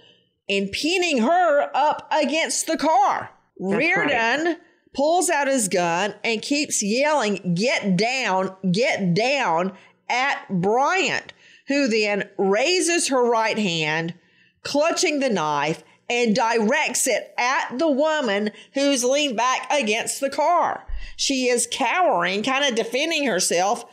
and 0.49 0.71
pinning 0.71 1.19
her 1.19 1.69
up 1.75 2.07
against 2.11 2.67
the 2.67 2.77
car. 2.77 3.29
That's 3.57 3.77
Reardon 3.77 4.45
right. 4.45 4.57
pulls 4.93 5.29
out 5.29 5.47
his 5.47 5.67
gun 5.67 6.15
and 6.23 6.41
keeps 6.41 6.83
yelling, 6.83 7.55
Get 7.55 7.95
down, 7.95 8.55
get 8.71 9.13
down 9.13 9.73
at 10.09 10.45
Bryant, 10.49 11.33
who 11.67 11.87
then 11.87 12.29
raises 12.37 13.07
her 13.09 13.29
right 13.29 13.57
hand, 13.57 14.13
clutching 14.63 15.19
the 15.19 15.29
knife, 15.29 15.83
and 16.09 16.35
directs 16.35 17.07
it 17.07 17.33
at 17.37 17.77
the 17.77 17.89
woman 17.89 18.51
who's 18.73 19.03
leaned 19.03 19.37
back 19.37 19.71
against 19.71 20.19
the 20.19 20.29
car. 20.29 20.85
She 21.15 21.47
is 21.47 21.67
cowering, 21.71 22.43
kind 22.43 22.65
of 22.65 22.75
defending 22.75 23.25
herself 23.25 23.85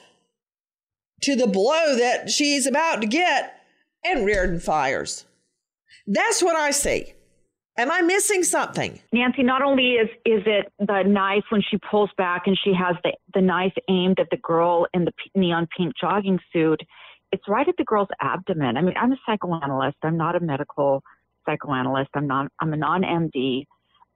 to 1.23 1.35
the 1.35 1.47
blow 1.47 1.97
that 1.97 2.31
she's 2.31 2.67
about 2.67 3.00
to 3.00 3.07
get, 3.07 3.61
and 4.05 4.25
Reardon 4.25 4.61
fires. 4.61 5.25
That's 6.07 6.43
what 6.43 6.57
I 6.57 6.71
see. 6.71 7.12
Am 7.77 7.93
I 7.93 8.00
missing 8.00 8.43
something? 8.43 8.99
Nancy, 9.12 9.45
not 9.45 9.63
only 9.63 9.93
is 9.93 10.09
is 10.25 10.43
it 10.47 10.73
the 10.80 11.04
knife 11.04 11.45
when 11.50 11.63
she 11.63 11.78
pulls 11.91 12.11
back 12.19 12.43
and 12.47 12.59
she 12.65 12.73
has 12.75 12.97
the, 13.04 13.13
the 13.35 13.41
knife 13.41 13.75
aimed 13.89 14.19
at 14.19 14.26
the 14.30 14.37
girl 14.39 14.87
in 14.93 15.04
the 15.04 15.13
neon 15.37 15.69
pink 15.76 15.93
jogging 16.00 16.41
suit, 16.52 16.80
it's 17.30 17.45
right 17.47 17.69
at 17.69 17.76
the 17.78 17.85
girl's 17.85 18.09
abdomen. 18.21 18.76
I 18.76 18.82
mean, 18.82 18.95
I'm 19.00 19.13
a 19.13 19.17
psychoanalyst. 19.25 19.97
I'm 20.02 20.17
not 20.17 20.35
a 20.35 20.41
medical 20.41 21.02
psychoanalyst. 21.47 22.11
I'm 22.15 22.26
not. 22.26 22.50
I'm 22.61 22.73
a 22.73 22.76
non-MD 22.76 23.65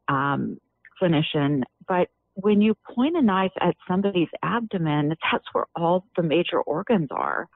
um, 0.09 0.59
clinician. 1.01 1.62
But 1.87 2.09
when 2.35 2.61
you 2.61 2.75
point 2.95 3.16
a 3.16 3.23
knife 3.23 3.53
at 3.61 3.77
somebody's 3.88 4.29
abdomen, 4.42 5.14
that's 5.31 5.45
where 5.53 5.66
all 5.77 6.07
the 6.16 6.23
major 6.23 6.61
organs 6.61 7.09
are. 7.11 7.49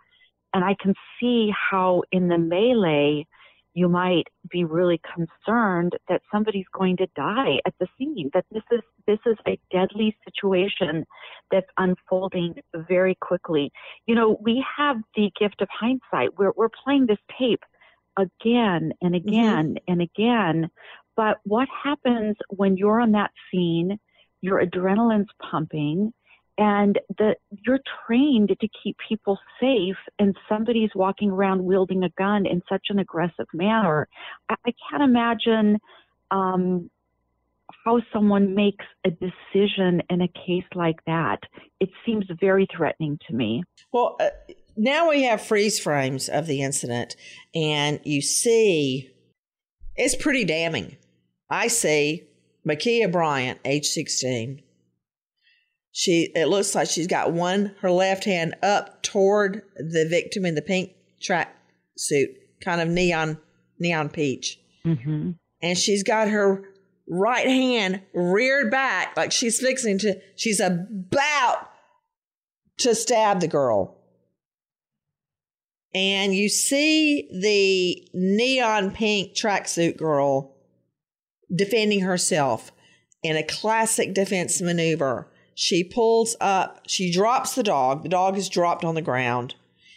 And 0.55 0.65
I 0.65 0.77
can 0.81 0.95
see 1.19 1.53
how 1.71 2.03
in 2.13 2.29
the 2.29 2.39
melee 2.39 3.27
you 3.75 3.91
might 3.91 4.25
be 4.51 4.65
really 4.65 4.99
concerned 5.15 5.93
that 6.09 6.23
somebody's 6.33 6.65
going 6.73 6.97
to 6.97 7.07
die 7.15 7.61
at 7.67 7.75
the 7.79 7.87
scene 7.99 8.31
that 8.33 8.47
this 8.51 8.63
is 8.73 8.81
this 9.07 9.19
is 9.27 9.37
a 9.47 9.59
deadly 9.71 10.17
situation 10.25 11.05
that's 11.51 11.67
unfolding 11.77 12.55
very 12.89 13.17
quickly. 13.21 13.71
You 14.07 14.15
know 14.15 14.39
we 14.43 14.65
have 14.79 14.97
the 15.15 15.31
gift 15.39 15.61
of 15.61 15.69
hindsight. 15.71 16.39
We're 16.39 16.53
we're 16.57 16.71
playing 16.85 17.07
this 17.07 17.19
tape 17.39 17.65
again 18.19 18.93
and 19.03 19.15
mm-hmm. 19.15 19.29
again 19.29 19.77
and 19.87 20.01
again. 20.01 20.71
But 21.15 21.39
what 21.45 21.69
happens 21.85 22.37
when 22.49 22.79
you're 22.79 23.01
on 23.01 23.13
that 23.13 23.33
scene 23.51 23.99
your 24.47 24.65
adrenaline's 24.65 25.31
pumping 25.51 26.13
and 26.59 26.99
the 27.19 27.35
you're 27.67 27.81
trained 28.07 28.49
to 28.49 28.69
keep 28.83 28.97
people 29.09 29.39
safe 29.61 29.97
and 30.19 30.35
somebody's 30.49 30.91
walking 30.95 31.31
around 31.31 31.63
wielding 31.63 32.03
a 32.03 32.09
gun 32.17 32.47
in 32.47 32.63
such 32.69 32.87
an 32.89 32.99
aggressive 32.99 33.47
manner. 33.53 34.09
I, 34.49 34.55
I 34.67 34.73
can't 34.89 35.03
imagine 35.03 35.79
um, 36.31 36.91
how 37.85 38.01
someone 38.13 38.55
makes 38.55 38.85
a 39.05 39.11
decision 39.11 40.03
in 40.09 40.23
a 40.23 40.29
case 40.29 40.65
like 40.75 41.05
that. 41.07 41.41
It 41.81 41.91
seems 42.05 42.25
very 42.41 42.67
threatening 42.75 43.19
to 43.29 43.35
me. 43.35 43.63
Well, 43.93 44.17
uh, 44.19 44.31
now 44.77 45.11
we 45.11 45.25
have 45.25 45.43
freeze 45.43 45.79
frames 45.79 46.29
of 46.29 46.47
the 46.47 46.63
incident, 46.63 47.17
and 47.55 48.01
you 48.05 48.23
see 48.23 49.11
it's 49.95 50.17
pretty 50.17 50.45
damning. 50.45 50.97
I 51.51 51.69
see 51.69 52.25
Ma'Khia 52.67 53.11
Bryant, 53.11 53.61
age 53.65 53.87
16. 53.87 54.63
She 55.93 56.31
it 56.35 56.49
looks 56.49 56.75
like 56.75 56.89
she's 56.89 57.07
got 57.07 57.33
one 57.33 57.75
her 57.81 57.91
left 57.91 58.25
hand 58.25 58.55
up 58.63 59.03
toward 59.03 59.63
the 59.77 60.07
victim 60.09 60.45
in 60.45 60.55
the 60.55 60.61
pink 60.61 60.93
track 61.23 61.57
suit, 61.97 62.31
kind 62.61 62.83
of 62.83 62.89
neon 62.89 63.39
neon 63.79 64.11
peach. 64.11 64.61
mm-hmm. 64.85 65.31
And 65.63 65.79
she's 65.79 66.03
got 66.03 66.29
her 66.29 66.65
right 67.09 67.47
hand 67.47 68.03
reared 68.13 68.71
back 68.71 69.17
like 69.17 69.33
she's 69.33 69.61
fixing 69.61 69.97
to 69.99 70.21
she's 70.35 70.61
about 70.61 71.71
to 72.79 72.95
stab 72.95 73.41
the 73.41 73.49
girl. 73.49 73.97
And 75.95 76.35
you 76.35 76.51
see 76.51 77.27
the 77.33 78.07
neon 78.13 78.91
pink 78.91 79.35
tracksuit 79.35 79.97
girl 79.97 80.56
defending 81.55 82.01
herself 82.01 82.73
in 83.23 83.37
a 83.37 83.43
classic 83.43 84.15
defense 84.15 84.61
maneuver. 84.61 85.29
She 85.55 85.83
pulls 85.83 86.37
up, 86.41 86.81
she 86.87 87.11
drops 87.11 87.55
the 87.55 87.63
dog. 87.63 88.03
The 88.03 88.09
dog 88.09 88.37
is 88.37 88.49
dropped 88.49 88.85
on 88.85 88.95
the 88.95 89.03
ground. 89.03 89.55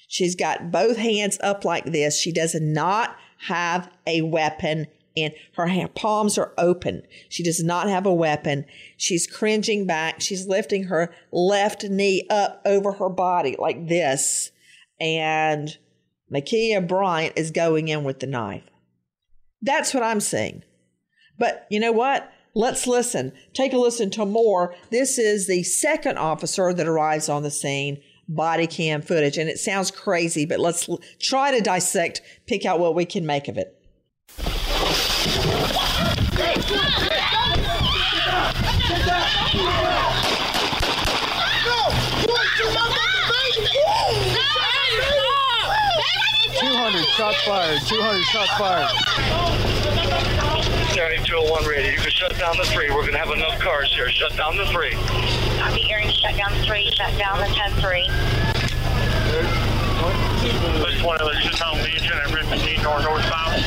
She's 0.08 0.36
got 0.36 0.72
both 0.72 0.98
hands 0.98 1.38
up 1.42 1.66
like 1.66 1.86
this. 1.86 2.20
She 2.20 2.32
does 2.32 2.56
not 2.56 3.16
have 3.48 3.90
a 4.08 4.22
weapon 4.22 4.88
and 5.18 5.34
her 5.54 5.68
hand, 5.68 5.96
palms 5.96 6.38
are 6.38 6.54
open. 6.58 7.04
She 7.30 7.44
does 7.44 7.64
not 7.64 7.90
have 7.90 8.06
a 8.06 8.14
weapon. 8.14 8.66
She's 8.98 9.28
cringing 9.28 9.86
back. 9.86 10.22
She's 10.22 10.48
lifting 10.48 10.86
her 10.86 11.14
left 11.32 11.84
knee 11.84 12.26
up 12.30 12.62
over 12.66 12.94
her 12.94 13.10
body 13.10 13.56
like 13.58 13.88
this. 13.88 14.52
And 15.00 15.78
Ma'Khia 16.32 16.88
Bryant 16.88 17.34
is 17.38 17.52
going 17.52 17.88
in 17.88 18.04
with 18.04 18.20
the 18.20 18.28
knife. 18.28 18.64
That's 19.62 19.94
what 19.94 20.04
I'm 20.04 20.20
seeing. 20.20 20.64
But 21.40 21.66
you 21.70 21.80
know 21.80 21.92
what? 21.92 22.32
Let's 22.54 22.86
listen. 22.86 23.32
Take 23.54 23.74
a 23.74 23.78
listen 23.78 24.10
to 24.12 24.26
more. 24.26 24.76
This 24.90 25.18
is 25.18 25.48
the 25.48 25.64
second 25.64 26.18
officer 26.18 26.74
that 26.74 26.88
arrives 26.88 27.30
on 27.30 27.44
the 27.44 27.52
scene, 27.52 28.02
body 28.28 28.68
cam 28.68 29.02
footage. 29.02 29.38
And 29.38 29.50
it 29.50 29.60
sounds 29.60 29.90
crazy, 29.92 30.46
but 30.46 30.60
let's 30.60 30.90
l- 30.90 31.00
try 31.20 31.52
to 31.52 31.62
dissect, 31.62 32.22
pick 32.46 32.66
out 32.66 32.80
what 32.80 32.96
we 32.96 33.06
can 33.06 33.26
make 33.26 33.48
of 33.48 33.58
it. 33.58 33.76
Two 46.60 46.76
hundred 46.76 47.06
shots 47.16 47.42
fired. 47.44 47.80
Two 47.88 48.02
hundred 48.02 48.24
shots 48.26 48.52
fired. 48.58 49.99
201 51.30 51.70
ready. 51.70 51.90
You 51.90 51.98
can 52.02 52.10
shut 52.10 52.36
down 52.40 52.58
the 52.58 52.66
three. 52.74 52.90
We're 52.90 53.06
going 53.06 53.14
to 53.14 53.20
have 53.20 53.30
enough 53.30 53.60
cars 53.60 53.94
here. 53.94 54.10
Shut 54.10 54.36
down 54.36 54.58
the 54.58 54.66
three. 54.74 54.98
Copy, 55.62 55.82
hearing 55.86 56.10
shut 56.10 56.36
down 56.36 56.58
the 56.58 56.66
three, 56.66 56.90
shut 56.90 57.16
down 57.20 57.38
the 57.38 57.46
10-3. 57.46 58.10
Let's 60.82 61.04
one 61.04 61.22
of 61.22 61.28
us 61.28 61.38
shut 61.38 61.54
down 61.60 61.78
Legion 61.84 62.18
and 62.18 62.34
Ripon 62.34 62.58
north 62.82 63.06
northbound. 63.06 63.62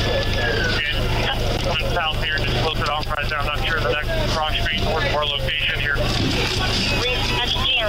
moving 1.63 1.87
south 1.95 2.21
here, 2.21 2.35
just 2.35 2.59
closer 2.67 2.83
to 2.83 2.91
Enterprise 2.91 3.29
there. 3.29 3.39
I'm 3.39 3.45
not 3.45 3.65
sure 3.65 3.79
the 3.79 3.93
next 3.93 4.11
cross 4.35 4.59
street 4.59 4.83
north 4.83 5.07
of 5.07 5.15
our 5.15 5.25
location 5.25 5.79
here. 5.79 5.95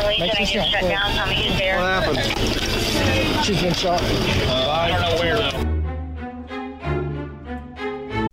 Lee, 0.06 0.20
Make 0.20 0.30
should 0.30 0.38
I 0.38 0.44
this 0.44 0.52
get 0.52 0.70
shot 0.70 0.82
shut 0.82 0.88
down? 0.88 1.10
Tell 1.18 1.26
me 1.26 1.48
who's 1.48 1.58
there. 1.58 1.78
What 1.78 2.04
happened? 2.04 3.44
She's 3.44 3.60
been 3.60 3.74
shot. 3.74 4.00
Uh, 4.00 4.70
I 4.70 4.88
don't 4.88 5.00
know 5.00 5.18
where 5.18 5.37
though. 5.37 5.73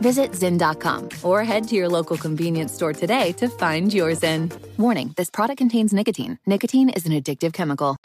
Visit 0.00 0.32
Zyn.com 0.32 1.10
or 1.22 1.44
head 1.44 1.68
to 1.68 1.74
your 1.74 1.88
local 1.88 2.16
convenience 2.16 2.72
store 2.72 2.92
today 2.92 3.32
to 3.32 3.48
find 3.48 3.92
your 3.92 4.12
Zyn. 4.12 4.50
Warning 4.78 5.12
this 5.16 5.30
product 5.30 5.58
contains 5.58 5.92
nicotine. 5.92 6.38
Nicotine 6.46 6.88
is 6.88 7.06
an 7.06 7.12
addictive 7.12 7.52
chemical. 7.52 7.96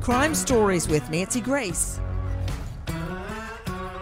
Crime 0.00 0.34
Stories 0.34 0.86
with 0.88 1.08
Nancy 1.08 1.40
Grace. 1.40 2.00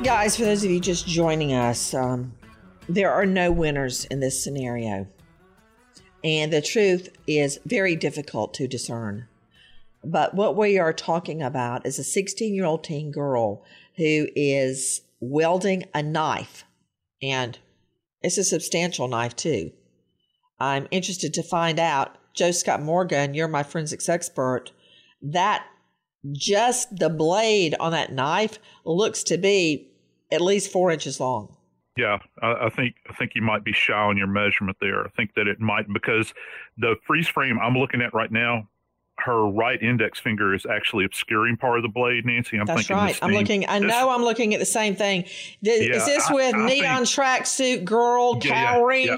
Guys, 0.03 0.37
for 0.37 0.43
those 0.43 0.65
of 0.65 0.71
you 0.71 0.81
just 0.81 1.07
joining 1.07 1.53
us, 1.53 1.95
um, 1.95 2.33
there 2.89 3.13
are 3.13 3.25
no 3.25 3.53
winners 3.53 4.05
in 4.07 4.19
this 4.19 4.43
scenario. 4.43 5.07
And 6.25 6.53
the 6.53 6.61
truth 6.61 7.09
is 7.29 7.61
very 7.67 7.95
difficult 7.95 8.55
to 8.55 8.67
discern. 8.67 9.29
But 10.05 10.35
what 10.35 10.57
we 10.57 10.79
are 10.79 10.93
talking 10.93 11.43
about 11.43 11.87
is 11.87 11.99
a 11.99 12.05
16 12.05 12.55
year 12.55 12.65
old 12.65 12.85
teen 12.85 13.11
girl 13.11 13.65
who 13.97 14.29
is 14.35 15.03
welding 15.21 15.85
a 15.95 16.03
knife, 16.03 16.65
and 17.23 17.59
it's 18.23 18.39
a 18.39 18.45
substantial 18.45 19.09
knife, 19.09 19.37
too. 19.37 19.73
I'm 20.59 20.89
interested 20.91 21.35
to 21.35 21.43
find 21.43 21.79
out, 21.79 22.17
Joe 22.35 22.51
Scott 22.51 22.83
Morgan, 22.83 23.35
you're 23.35 23.49
my 23.49 23.63
forensics 23.63 24.09
expert, 24.09 24.73
that 25.21 25.67
just 26.33 26.97
the 26.97 27.11
blade 27.11 27.75
on 27.79 27.93
that 27.93 28.13
knife 28.13 28.59
looks 28.85 29.23
to 29.25 29.37
be 29.37 29.91
at 30.31 30.41
least 30.41 30.73
four 30.73 30.91
inches 30.91 31.21
long. 31.21 31.57
Yeah, 31.97 32.19
I, 32.41 32.67
I 32.67 32.69
think 32.71 32.95
I 33.11 33.13
think 33.15 33.33
you 33.35 33.43
might 33.43 33.65
be 33.65 33.73
shy 33.73 33.93
on 33.93 34.17
your 34.17 34.27
measurement 34.27 34.79
there. 34.81 35.05
I 35.05 35.11
think 35.11 35.35
that 35.35 35.47
it 35.47 35.61
might 35.61 35.93
because 35.93 36.33
the 36.79 36.97
freeze 37.07 37.29
frame 37.29 37.59
I'm 37.61 37.75
looking 37.75 38.01
at 38.01 38.15
right 38.15 38.33
now, 38.33 38.69
her 39.21 39.47
right 39.47 39.81
index 39.83 40.19
finger 40.19 40.55
is 40.55 40.67
actually 40.67 41.05
obscuring 41.05 41.57
part 41.57 41.77
of 41.79 41.83
the 41.83 41.89
blade. 41.89 42.25
Nancy, 42.27 42.59
I'm 42.59 42.67
That's 42.67 42.91
right. 42.91 43.17
I'm 43.23 43.33
looking. 43.33 43.67
I 43.67 43.79
this- 43.79 43.89
know 43.89 44.11
I'm 44.11 44.23
looking 44.23 44.53
at 44.55 44.61
the 44.61 44.67
same 44.67 44.97
thing. 44.97 45.25
Th- 45.65 45.89
Yeah, 45.89 45.97
is 45.97 46.07
this 46.07 46.29
I- 46.29 46.35
with 46.35 46.55
I 46.55 46.67
neon 46.67 47.03
tracksuit 47.03 47.85
girl 47.85 48.41
Yeah, 48.43 48.51
cowering, 48.53 49.07
yeah. 49.07 49.17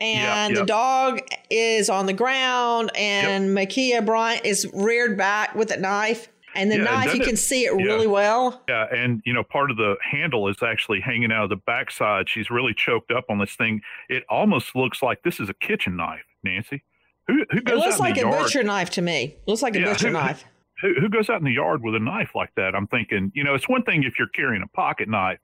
and 0.00 0.56
the 0.56 0.64
dog 0.64 1.20
is 1.50 1.90
on 1.90 2.06
the 2.06 2.12
ground, 2.12 2.90
and 2.94 3.56
Ma'Khia 3.56 4.04
Bryant 4.04 4.44
is 4.44 4.68
reared 4.72 5.16
back 5.18 5.54
with 5.54 5.70
a 5.72 5.76
knife, 5.78 6.28
and 6.54 6.70
the 6.70 6.76
Yeah, 6.76 6.82
and 6.82 6.90
knife 6.90 7.04
you 7.06 7.10
doesn't 7.20 7.24
can 7.24 7.34
it- 7.34 7.38
see 7.38 7.64
it 7.64 7.72
really 7.74 8.06
well. 8.06 8.62
Yeah, 8.68 8.86
and 8.94 9.20
you 9.24 9.32
know, 9.32 9.42
part 9.42 9.70
of 9.72 9.76
the 9.78 9.96
handle 10.02 10.48
is 10.48 10.62
actually 10.62 11.00
hanging 11.00 11.32
out 11.32 11.44
of 11.44 11.50
the 11.50 11.56
backside. 11.56 12.28
She's 12.28 12.50
really 12.50 12.74
choked 12.74 13.10
up 13.10 13.24
on 13.30 13.38
this 13.38 13.54
thing. 13.56 13.80
It 14.08 14.24
almost 14.28 14.76
looks 14.76 15.02
like 15.02 15.22
this 15.22 15.40
is 15.40 15.48
a 15.48 15.54
kitchen 15.54 15.96
knife, 15.96 16.24
Nancy. 16.44 16.82
Who 17.30 17.44
who 17.50 17.58
It 17.58 17.76
looks 17.76 17.98
like 17.98 18.16
a 18.16 18.20
yard? 18.20 18.38
butcher 18.42 18.62
knife 18.62 18.90
to 18.90 19.02
me. 19.02 19.36
Looks 19.46 19.62
like 19.62 19.76
a 19.76 19.80
Yeah, 19.80 19.92
butcher 19.92 20.08
who- 20.08 20.12
knife. 20.14 20.44
Who, 20.82 20.94
who 20.98 21.08
goes 21.10 21.28
out 21.28 21.38
in 21.38 21.44
the 21.44 21.52
yard 21.52 21.82
with 21.82 21.94
a 21.94 21.98
knife 22.00 22.30
like 22.34 22.54
that? 22.56 22.74
I'm 22.74 22.86
thinking, 22.86 23.30
you 23.34 23.44
know, 23.44 23.54
it's 23.54 23.68
one 23.68 23.82
thing 23.82 24.02
if 24.02 24.18
you're 24.18 24.28
carrying 24.28 24.62
a 24.62 24.66
pocket 24.68 25.10
knife, 25.10 25.38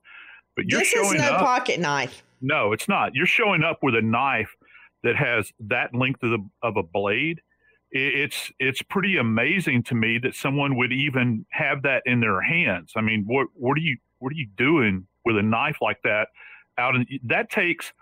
but 0.56 0.64
you're 0.66 0.80
This 0.80 0.94
is 0.94 1.12
no 1.12 1.24
up. 1.24 1.40
pocket 1.40 1.78
knife. 1.78 2.22
No, 2.40 2.72
it's 2.72 2.88
not. 2.88 3.14
You're 3.14 3.26
showing 3.26 3.62
up 3.62 3.80
with 3.82 3.94
a 3.94 4.00
knife 4.00 4.56
that 5.02 5.14
has 5.16 5.52
that 5.60 5.94
length 5.94 6.22
of, 6.22 6.30
the, 6.30 6.48
of 6.62 6.78
a 6.78 6.82
blade. 6.82 7.42
It's 7.92 8.50
it's 8.58 8.80
pretty 8.82 9.16
amazing 9.18 9.82
to 9.84 9.94
me 9.94 10.18
that 10.22 10.34
someone 10.34 10.76
would 10.76 10.90
even 10.92 11.44
have 11.50 11.82
that 11.82 12.02
in 12.06 12.20
their 12.20 12.40
hands. 12.40 12.92
I 12.96 13.00
mean, 13.02 13.24
what 13.26 13.48
what 13.54 13.76
are 13.76 13.82
you 13.82 13.98
what 14.18 14.32
are 14.32 14.36
you 14.36 14.48
doing 14.56 15.06
with 15.26 15.36
a 15.36 15.42
knife 15.42 15.76
like 15.82 16.00
that? 16.04 16.28
Out 16.78 16.96
in 16.96 17.06
that 17.24 17.50
takes 17.50 17.92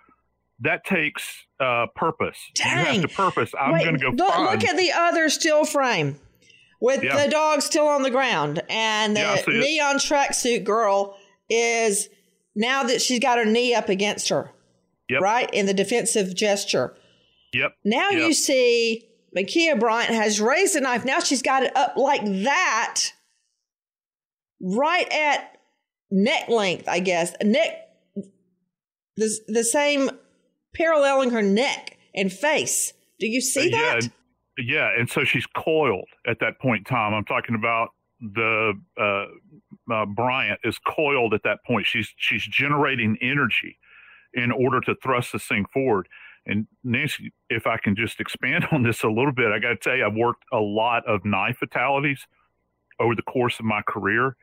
that 0.61 0.85
takes 0.85 1.47
uh, 1.61 1.87
purpose. 1.95 2.39
You 2.59 2.65
have 2.65 3.03
to 3.03 3.09
purpose. 3.09 3.53
I'm 3.59 3.73
going 3.79 3.99
to 3.99 4.01
go 4.01 4.11
look, 4.11 4.39
look 4.39 4.65
at 4.65 4.77
the 4.77 4.93
other 4.93 5.29
still 5.29 5.65
frame 5.65 6.17
with 6.81 7.03
Yeah. 7.03 7.25
the 7.25 7.31
dog 7.31 7.63
still 7.63 7.87
on 7.87 8.03
the 8.03 8.11
ground, 8.11 8.63
and 8.69 9.17
the 9.17 9.21
Yeah, 9.21 9.43
neon 9.47 9.97
tracksuit 9.97 10.65
girl 10.65 11.17
is 11.49 12.09
now 12.55 12.83
that 12.85 13.01
she's 13.03 13.21
got 13.21 13.39
her 13.39 13.45
knee 13.45 13.75
up 13.75 13.89
against 13.89 14.29
her, 14.29 14.51
Yep. 15.09 15.21
right 15.21 15.51
in 15.53 15.67
the 15.67 15.75
defensive 15.75 16.35
gesture. 16.35 16.95
Yep. 17.53 17.73
Now 17.85 18.11
yep. 18.11 18.23
you 18.23 18.35
see 18.35 19.09
Ma'Khia 19.37 19.79
Bryant 19.79 20.11
has 20.15 20.41
raised 20.41 20.75
the 20.75 20.81
knife. 20.81 21.05
Now 21.05 21.21
she's 21.21 21.43
got 21.43 21.63
it 21.63 21.77
up 21.77 21.97
like 21.97 22.25
that, 22.45 23.01
right 24.61 25.11
at 25.13 25.59
neck 26.11 26.49
length, 26.49 26.89
I 26.89 27.01
guess. 27.01 27.35
Neck, 27.43 27.73
the, 29.17 29.31
the 29.49 29.65
same 29.65 30.11
paralleling 30.75 31.31
her 31.31 31.43
neck 31.43 31.97
and 32.15 32.33
face. 32.33 32.93
Do 33.19 33.27
you 33.27 33.41
see 33.41 33.73
Uh, 33.73 33.77
yeah, 33.77 33.95
that? 34.01 34.11
yeah, 34.59 34.91
and 34.99 35.09
so 35.09 35.25
she's 35.25 35.47
coiled 35.47 36.09
at 36.27 36.39
that 36.41 36.61
point 36.61 36.87
Tom. 36.87 37.15
I'm 37.15 37.25
talking 37.25 37.55
about 37.55 37.89
the 38.21 38.75
uh, 39.01 39.93
uh, 39.93 40.07
Bryant 40.07 40.61
is 40.65 40.79
coiled 40.79 41.35
at 41.35 41.43
that 41.45 41.59
point. 41.67 41.87
She's 41.87 42.13
she's 42.17 42.45
generating 42.47 43.17
energy 43.21 43.79
in 44.33 44.51
order 44.51 44.81
to 44.83 44.95
thrust 45.03 45.33
this 45.33 45.45
thing 45.47 45.65
forward. 45.73 46.09
And 46.47 46.67
Nancy, 46.83 47.33
if 47.49 47.67
I 47.67 47.79
can 47.79 47.97
just 47.97 48.21
expand 48.21 48.67
on 48.73 48.83
this 48.83 49.03
a 49.03 49.09
little 49.09 49.33
bit, 49.33 49.47
I 49.53 49.59
got 49.59 49.71
to 49.71 49.77
tell 49.77 49.97
you, 49.97 50.05
I've 50.07 50.15
worked 50.15 50.45
a 50.53 50.59
lot 50.59 51.07
of 51.07 51.25
knife 51.25 51.57
fatalities 51.59 52.27
over 53.01 53.15
the 53.15 53.23
course 53.23 53.59
of 53.59 53.65
my 53.65 53.81
career. 53.87 54.37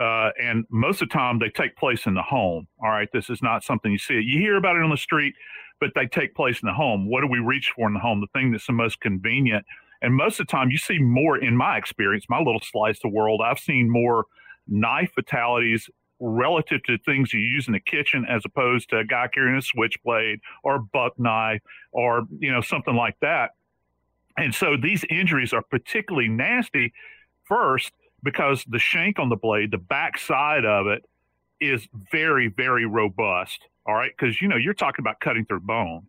Uh, 0.00 0.30
and 0.40 0.64
most 0.70 1.02
of 1.02 1.08
the 1.08 1.12
time 1.12 1.38
they 1.38 1.50
take 1.50 1.76
place 1.76 2.06
in 2.06 2.14
the 2.14 2.22
home. 2.22 2.68
All 2.82 2.90
right. 2.90 3.08
This 3.12 3.30
is 3.30 3.42
not 3.42 3.64
something 3.64 3.90
you 3.90 3.98
see. 3.98 4.14
You 4.14 4.38
hear 4.38 4.56
about 4.56 4.76
it 4.76 4.82
on 4.82 4.90
the 4.90 4.96
street, 4.96 5.34
but 5.80 5.90
they 5.94 6.06
take 6.06 6.34
place 6.34 6.60
in 6.62 6.66
the 6.66 6.72
home. 6.74 7.10
What 7.10 7.22
do 7.22 7.26
we 7.26 7.40
reach 7.40 7.72
for 7.74 7.88
in 7.88 7.94
the 7.94 8.00
home? 8.00 8.20
The 8.20 8.38
thing 8.38 8.52
that's 8.52 8.66
the 8.66 8.72
most 8.72 9.00
convenient. 9.00 9.64
And 10.00 10.14
most 10.14 10.38
of 10.38 10.46
the 10.46 10.50
time 10.52 10.70
you 10.70 10.78
see 10.78 10.98
more 10.98 11.36
in 11.36 11.56
my 11.56 11.76
experience, 11.76 12.26
my 12.28 12.38
little 12.38 12.60
slice 12.60 13.00
of 13.04 13.12
world, 13.12 13.40
I've 13.44 13.58
seen 13.58 13.90
more 13.90 14.26
knife 14.68 15.10
fatalities 15.14 15.88
relative 16.20 16.82
to 16.84 16.98
things 16.98 17.32
you 17.32 17.40
use 17.40 17.66
in 17.66 17.72
the 17.72 17.80
kitchen 17.80 18.24
as 18.28 18.42
opposed 18.44 18.90
to 18.90 18.98
a 18.98 19.04
guy 19.04 19.28
carrying 19.32 19.56
a 19.56 19.62
switchblade 19.62 20.40
or 20.62 20.76
a 20.76 20.80
buck 20.80 21.18
knife 21.18 21.60
or, 21.92 22.24
you 22.38 22.52
know, 22.52 22.60
something 22.60 22.94
like 22.94 23.16
that. 23.20 23.50
And 24.36 24.54
so 24.54 24.76
these 24.76 25.04
injuries 25.10 25.52
are 25.52 25.62
particularly 25.62 26.28
nasty 26.28 26.92
first 27.44 27.92
because 28.22 28.64
the 28.68 28.78
shank 28.78 29.18
on 29.18 29.28
the 29.28 29.36
blade, 29.36 29.70
the 29.70 29.78
back 29.78 30.18
side 30.18 30.64
of 30.64 30.86
it, 30.86 31.04
is 31.60 31.88
very, 32.12 32.48
very 32.48 32.86
robust. 32.86 33.66
All 33.86 33.94
right. 33.94 34.12
Because, 34.16 34.40
you 34.40 34.48
know, 34.48 34.56
you're 34.56 34.74
talking 34.74 35.02
about 35.02 35.20
cutting 35.20 35.44
through 35.44 35.60
bone. 35.60 36.06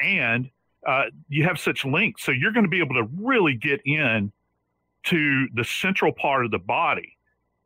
And 0.00 0.50
uh, 0.86 1.04
you 1.28 1.44
have 1.44 1.58
such 1.58 1.84
length. 1.84 2.20
so 2.20 2.32
you're 2.32 2.52
going 2.52 2.64
to 2.64 2.70
be 2.70 2.80
able 2.80 2.94
to 2.94 3.08
really 3.20 3.54
get 3.54 3.80
in 3.84 4.32
to 5.04 5.48
the 5.54 5.64
central 5.64 6.12
part 6.12 6.44
of 6.44 6.50
the 6.50 6.58
body 6.58 7.16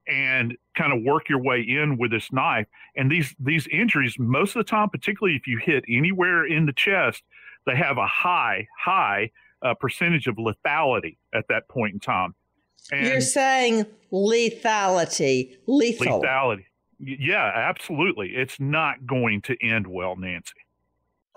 and 0.07 0.57
kind 0.75 0.93
of 0.93 1.03
work 1.03 1.29
your 1.29 1.43
way 1.43 1.61
in 1.61 1.97
with 1.99 2.11
this 2.11 2.33
knife. 2.33 2.67
And 2.97 3.11
these 3.11 3.35
these 3.39 3.67
injuries, 3.69 4.17
most 4.19 4.57
of 4.57 4.61
the 4.61 4.71
time, 4.71 4.89
particularly 4.89 5.37
if 5.37 5.47
you 5.47 5.59
hit 5.59 5.85
anywhere 5.89 6.47
in 6.47 6.67
the 6.67 6.73
chest, 6.73 7.23
they 7.67 7.77
have 7.77 7.99
a 7.99 8.07
high 8.07 8.67
high 8.79 9.31
uh, 9.63 9.75
percentage 9.75 10.27
of 10.27 10.37
lethality 10.37 11.17
at 11.35 11.47
that 11.49 11.69
point 11.69 11.95
in 11.95 12.01
time. 12.01 12.35
And 12.93 13.07
You're 13.07 13.21
saying 13.21 13.87
lethality, 14.13 15.57
lethal. 15.67 16.23
Lethality. 16.23 16.65
Yeah, 16.99 17.51
absolutely. 17.55 18.37
It's 18.37 18.61
not 18.61 19.07
going 19.07 19.41
to 19.43 19.57
end 19.63 19.87
well, 19.87 20.17
Nancy. 20.17 20.53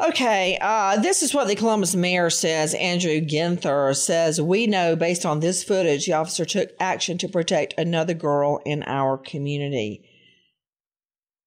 Okay, 0.03 0.57
uh, 0.59 0.97
this 0.99 1.21
is 1.21 1.33
what 1.33 1.47
the 1.47 1.55
Columbus 1.55 1.95
mayor 1.95 2.29
says. 2.29 2.73
Andrew 2.73 3.21
Ginther 3.21 3.95
says, 3.95 4.41
We 4.41 4.65
know 4.65 4.95
based 4.95 5.25
on 5.25 5.39
this 5.39 5.63
footage, 5.63 6.07
the 6.07 6.13
officer 6.13 6.45
took 6.45 6.71
action 6.79 7.17
to 7.19 7.29
protect 7.29 7.75
another 7.77 8.15
girl 8.15 8.59
in 8.65 8.83
our 8.83 9.17
community. 9.17 10.03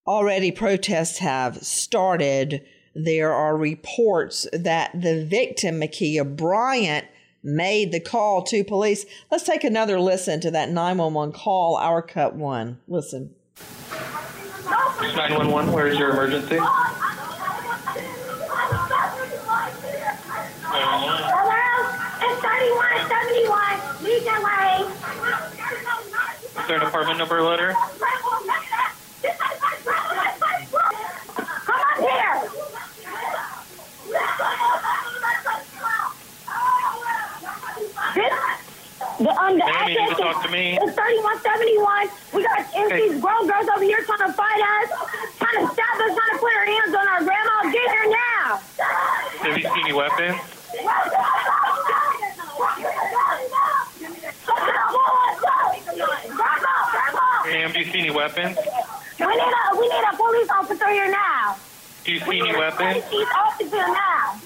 Already, 0.06 0.52
protests 0.52 1.18
have 1.18 1.58
started. 1.58 2.64
There 2.94 3.32
are 3.32 3.56
reports 3.56 4.46
that 4.52 4.92
the 4.94 5.24
victim, 5.24 5.80
Ma'Khia 5.80 6.36
Bryant, 6.36 7.06
made 7.46 7.92
the 7.92 8.00
call 8.00 8.42
to 8.42 8.62
police. 8.64 9.06
Let's 9.30 9.44
take 9.44 9.62
another 9.64 9.98
listen 10.00 10.40
to 10.40 10.50
that 10.50 10.68
911 10.68 11.32
call, 11.32 11.76
our 11.76 12.02
cut 12.02 12.34
one. 12.34 12.80
Listen. 12.88 13.34
911, 15.00 15.72
where 15.72 15.86
is 15.86 15.96
your 15.98 16.10
emergency? 16.10 16.58
Hello? 16.58 16.72
It's 22.20 22.40
3171 22.40 24.04
Legion 24.04 24.42
Lane. 24.42 24.90
Is 26.60 26.66
there 26.66 26.76
an 26.78 26.82
apartment 26.82 27.18
number 27.18 27.40
letter? 27.42 27.74
The, 39.16 39.30
um, 39.32 39.56
the 39.56 39.64
you 39.64 39.96
need 39.96 40.16
talk 40.18 40.44
to 40.44 40.50
me. 40.52 40.76
It's 40.76 40.92
3171. 40.92 42.08
We 42.36 42.44
got 42.44 42.60
NC's 42.68 43.16
grown 43.16 43.48
girls 43.48 43.64
over 43.72 43.82
here 43.82 44.04
trying 44.04 44.28
to 44.28 44.32
fight 44.36 44.60
us, 44.60 44.92
trying 45.40 45.56
to 45.56 45.72
stab 45.72 45.96
us, 46.04 46.12
trying 46.12 46.32
to 46.32 46.38
put 46.38 46.52
our 46.52 46.66
hands 46.68 46.92
on 46.92 47.08
our 47.08 47.24
grandma. 47.24 47.72
Get 47.72 47.88
here 47.88 48.12
now. 48.12 48.60
Have 49.40 49.56
you 49.56 49.64
seen 49.64 49.84
any 49.88 49.92
weapons? 49.94 50.36
Ma'am, 57.46 57.72
do 57.72 57.78
you 57.78 57.84
see 57.86 58.00
any 58.00 58.10
weapons? 58.10 58.58
We 59.18 59.26
need 59.26 59.40
a 59.40 59.76
we 59.80 59.88
need 59.88 60.04
a 60.12 60.16
police 60.16 60.50
officer 60.50 60.88
here 60.90 61.10
now. 61.10 61.56
Do 62.04 62.12
you 62.12 62.20
see 62.20 62.40
any 62.40 62.52
weapons? 62.52 63.02
Police 63.08 63.28
officer 63.34 63.76
now. 63.76 64.40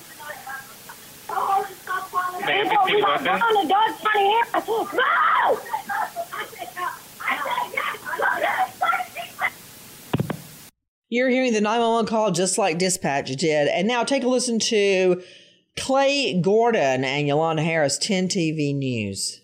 Ma'am, 2.47 2.69
do 2.69 2.75
you 2.75 2.79
see 2.87 2.93
any 2.93 3.03
weapons? 3.03 3.43
On 3.43 3.55
the 3.63 3.69
dog 3.69 3.99
trying 4.01 4.15
to 4.15 4.31
hear 4.31 4.45
us. 4.55 4.67
No! 4.95 5.61
You're 11.13 11.29
hearing 11.29 11.53
the 11.53 11.61
911 11.61 12.07
call 12.09 12.31
just 12.31 12.57
like 12.57 12.79
dispatch 12.79 13.35
did. 13.35 13.67
And 13.67 13.89
now 13.89 14.05
take 14.05 14.23
a 14.23 14.29
listen 14.29 14.61
to 14.61 15.21
Clay 15.77 16.41
Gordon 16.41 17.05
and 17.05 17.27
Yolanda 17.27 17.63
Harris, 17.63 17.99
10 17.99 18.29
TV 18.29 18.75
News. 18.75 19.41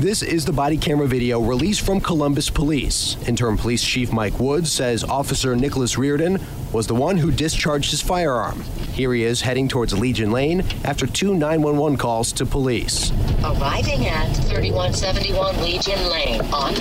This 0.00 0.22
is 0.22 0.46
the 0.46 0.52
body 0.54 0.78
camera 0.78 1.06
video 1.06 1.42
released 1.42 1.82
from 1.82 2.00
Columbus 2.00 2.48
Police. 2.48 3.18
Interim 3.28 3.58
Police 3.58 3.84
Chief 3.84 4.10
Mike 4.10 4.40
Woods 4.40 4.72
says 4.72 5.04
Officer 5.04 5.54
Nicholas 5.54 5.98
Reardon 5.98 6.40
was 6.72 6.86
the 6.86 6.94
one 6.94 7.18
who 7.18 7.30
discharged 7.30 7.90
his 7.90 8.00
firearm. 8.00 8.62
Here 8.94 9.12
he 9.12 9.24
is 9.24 9.42
heading 9.42 9.68
towards 9.68 9.92
Legion 9.92 10.30
Lane 10.30 10.64
after 10.84 11.06
two 11.06 11.34
911 11.34 11.98
calls 11.98 12.32
to 12.32 12.46
police. 12.46 13.10
Arriving 13.44 14.06
at 14.06 14.32
3171 14.48 15.60
Legion 15.60 16.08
Lane 16.08 16.40
on 16.50 16.72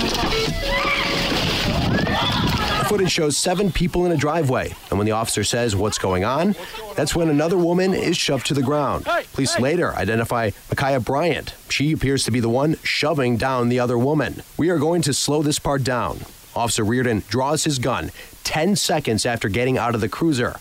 Footage 2.89 3.11
shows 3.11 3.37
seven 3.37 3.71
people 3.71 4.07
in 4.07 4.11
a 4.11 4.17
driveway, 4.17 4.73
and 4.89 4.97
when 4.97 5.05
the 5.05 5.11
officer 5.11 5.43
says 5.43 5.75
what's 5.75 5.99
going 5.99 6.25
on, 6.25 6.55
that's 6.95 7.15
when 7.15 7.29
another 7.29 7.55
woman 7.55 7.93
is 7.93 8.17
shoved 8.17 8.47
to 8.47 8.55
the 8.55 8.63
ground. 8.63 9.05
Police 9.31 9.59
later 9.59 9.93
identify 9.93 10.49
Ma'Khia 10.71 11.05
Bryant. 11.05 11.53
She 11.69 11.91
appears 11.91 12.23
to 12.23 12.31
be 12.31 12.39
the 12.39 12.49
one 12.49 12.77
shoving 12.81 13.37
down 13.37 13.69
the 13.69 13.79
other 13.79 13.95
woman. 13.95 14.41
We 14.57 14.69
are 14.69 14.79
going 14.79 15.03
to 15.03 15.13
slow 15.13 15.43
this 15.43 15.59
part 15.59 15.83
down. 15.83 16.21
Officer 16.55 16.83
Reardon 16.83 17.21
draws 17.27 17.63
his 17.63 17.77
gun 17.77 18.09
10 18.43 18.75
seconds 18.75 19.23
after 19.23 19.49
getting 19.49 19.77
out 19.77 19.93
of 19.93 20.01
the 20.01 20.09
cruiser. 20.09 20.55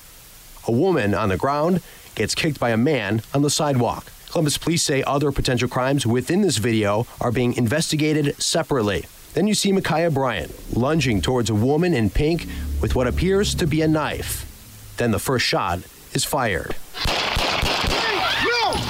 A 0.67 0.71
woman 0.71 1.14
on 1.14 1.31
the 1.31 1.38
ground 1.38 1.81
gets 2.14 2.35
kicked 2.35 2.61
by 2.61 2.69
a 2.69 2.77
man 2.77 3.23
on 3.33 3.41
the 3.41 3.49
sidewalk. 3.49 4.12
Columbus 4.29 4.59
police 4.59 4.83
say 4.83 5.03
other 5.03 5.33
potential 5.33 5.67
crimes 5.67 6.07
within 6.07 6.43
this 6.43 6.59
video 6.59 7.07
are 7.23 7.33
being 7.33 7.55
investigated 7.55 8.38
separately. 8.38 9.07
Then 9.38 9.46
you 9.46 9.55
see 9.55 9.70
Ma'Khia 9.70 10.12
Bryant 10.12 10.77
lunging 10.77 11.20
towards 11.20 11.48
a 11.48 11.55
woman 11.55 11.94
in 11.94 12.11
pink 12.11 12.48
with 12.83 12.96
what 12.96 13.07
appears 13.07 13.55
to 13.55 13.68
be 13.68 13.83
a 13.83 13.87
knife. 13.87 14.92
Then 14.96 15.12
the 15.12 15.20
first 15.20 15.46
shot 15.46 15.79
is 16.12 16.24
fired. 16.24 16.74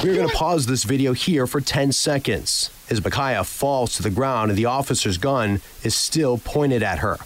We're 0.02 0.14
going 0.14 0.26
to 0.26 0.34
pause 0.34 0.64
this 0.64 0.84
video 0.84 1.12
here 1.12 1.46
for 1.46 1.60
10 1.60 1.92
seconds 1.92 2.70
as 2.88 2.98
Ma'Khia 3.00 3.44
falls 3.44 3.94
to 3.96 4.02
the 4.02 4.08
ground 4.08 4.50
and 4.50 4.58
the 4.58 4.64
officer's 4.64 5.18
gun 5.18 5.60
is 5.84 5.94
still 5.94 6.38
pointed 6.38 6.82
at 6.82 7.00
her. 7.00 7.18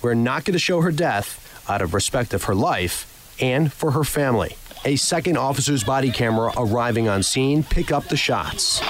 We're 0.00 0.14
not 0.14 0.44
going 0.44 0.52
to 0.52 0.60
show 0.60 0.82
her 0.82 0.92
death 0.92 1.64
out 1.68 1.82
of 1.82 1.94
respect 1.94 2.32
of 2.32 2.44
her 2.44 2.54
life 2.54 3.34
and 3.42 3.72
for 3.72 3.90
her 3.90 4.04
family. 4.04 4.54
A 4.84 4.94
second 4.94 5.36
officer's 5.36 5.82
body 5.82 6.12
camera 6.12 6.52
arriving 6.56 7.08
on 7.08 7.24
scene 7.24 7.64
pick 7.64 7.90
up 7.90 8.04
the 8.04 8.16
shots. 8.16 8.80